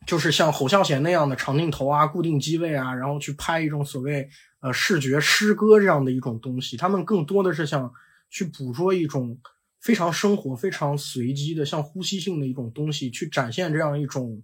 [0.07, 4.27] 就是像侯孝贤那样的长镜头啊、固定机位啊，然后去拍一种所谓
[4.59, 6.75] 呃视觉诗歌这样的一种东西。
[6.75, 7.91] 他们更多的是想
[8.29, 9.37] 去捕捉一种
[9.79, 14.41] 非常生活、非常随机的、像呼吸性的一种东西，去展现这样一种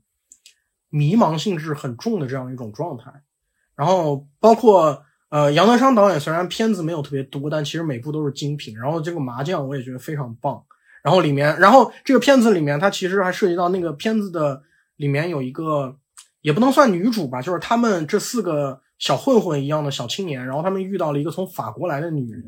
[0.89, 3.11] 迷茫性质很重的这样一种状态。
[3.75, 8.77] 然后包括呃杨德昌导演，虽然片子没有特别多，但其实每部都是精品。
[8.77, 10.63] 然后这个麻将我也觉得非常棒。
[11.01, 14.61] 然后里面，然后这个片子里面，它其实还涉及到那个片子的。
[14.97, 15.97] 里面有一个，
[16.41, 22.43] 也不能算女主吧，就是他们这四个小混混一样的小青年，然后他们遇到了一个从法国来的女人，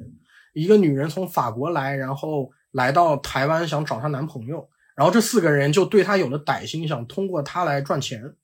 [0.53, 8.35] 一个女人从法国来，然后来到台湾想找她男朋友，然后这四个人就对她有了歹心，想通过她来赚钱，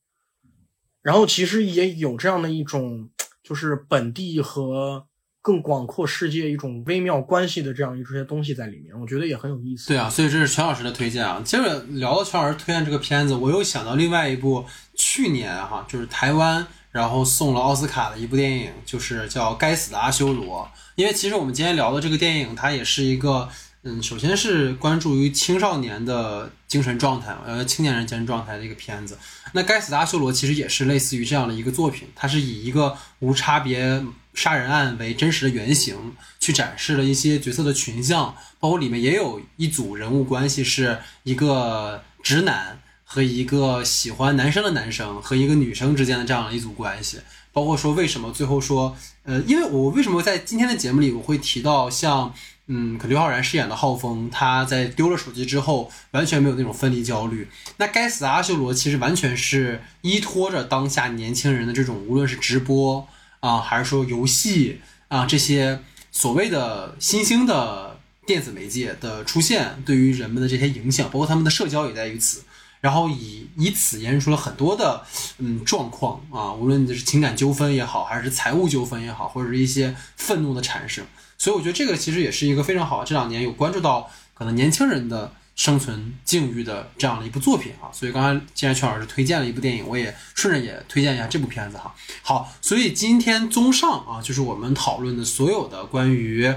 [1.01, 3.09] 然后其实也有这样的一种，
[3.43, 5.07] 就是本地和。
[5.45, 9.89] 更广阔世界一种微妙关系的这样一些东西在里面，我觉得也很有意思。
[9.89, 11.39] 对啊，所以这是全老师的推荐啊。
[11.45, 14.65] 接着聊到全老师推荐这个片子，我又想到另外一部
[14.95, 20.67] 去年哈，就是台湾然后送了奥斯卡的一部电影，就是叫《该死的阿修罗》。
[20.95, 23.47] 因为其实我们今天聊的这个电影，它也是一个。
[23.87, 29.15] 嗯，首先是关注于青少年的精神状态，呃，青年人精神状态的一个片子。
[29.53, 34.03] 那《该死的阿修罗》其实也是类似于这样的一个作品，它是以一个无差别
[34.35, 47.19] 杀人案为真实的原型，去展示了一些角色的群像，包括里面也有一组人物关系，是一个直男和一个喜欢男生的男生和一个女生之间的这样的一组关系。
[47.51, 52.33] 包括说为什么最后说，呃，因为我为什么在今天的节目里我会提到像。
[52.67, 57.47] 嗯，刘昊然饰演的浩峰，他在丢了手机之后，完全没有那种分离焦虑。
[57.77, 63.07] 那该死的阿修罗其实完全是依托着当下年轻人的这种，无论是直播
[63.45, 65.79] 啊，还是说游戏啊，这些
[66.11, 72.41] 所谓的新兴的电子媒介的出现，对于人们的这些影响，包括他们的社交也在于此，
[72.81, 75.05] 然后以以此延伸出了很多的
[75.37, 81.05] 嗯状况啊，无论你是情感纠纷也好，还是财务纠纷也好，或者是一些愤怒的产生。
[81.37, 87.89] 所以我觉得这个其实也是一个非常好，这两年有关注到可能年轻人的生存境遇的这样的一部作品啊。
[87.91, 91.95] 所以刚才既然全老师推荐了一部电影，我也顺着也推荐一下这部片子哈。
[92.21, 96.53] 好，所以今天综上啊，就是我们讨论的所有的关于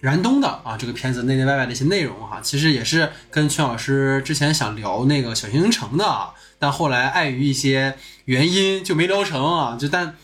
[0.00, 10.16] 燃冬的啊这个片子内内外外的一些内容哈，其实也是跟曲老师之前想聊那个小行星城的啊，但后来碍于一些原因就没聊成啊，就但。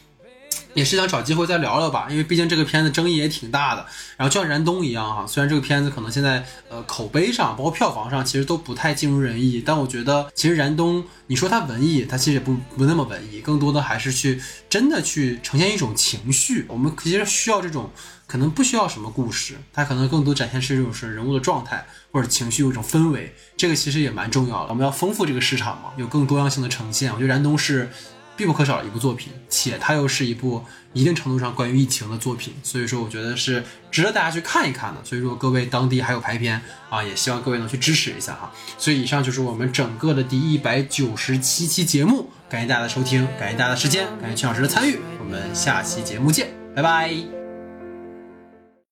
[0.75, 3.85] 也是想找机会再聊聊吧，因为毕竟这个片子争议也挺大的。
[4.17, 16.65] 然后就像燃冬一样哈，虽然这个片子可能现在呃口碑上，包括票房上，其实都不太尽如人意，但我觉得其实燃冬，你说它文艺，它其实也不不那么文艺，更多的还是去真的去呈现一种情绪。
[16.69, 17.91] 我们其实需要这种，
[18.27, 24.71] 可能不需要什么故事，它可能更多展现是一种是人物的状态或者情绪，有一种氛围，这个其实也蛮重要的。
[24.71, 27.13] 我们要丰富这个市场嘛，有更多样性的呈现。
[27.13, 27.91] 我觉得燃冬是。
[28.37, 35.01] 必不可少的一部作品，且它又是一部一定程度上关于疫情的作品，所以说我觉得是值得大家去看一看的。
[35.05, 36.61] 所以说各位当地还有排片
[36.91, 38.53] 啊，也希望各位能去支持一下哈。
[38.79, 47.42] 所以以上就是我们整个的第一百九十七期节目，感谢大家的收听，感谢大家的时间，感谢曲老师的参与，我们下期节目见，拜拜。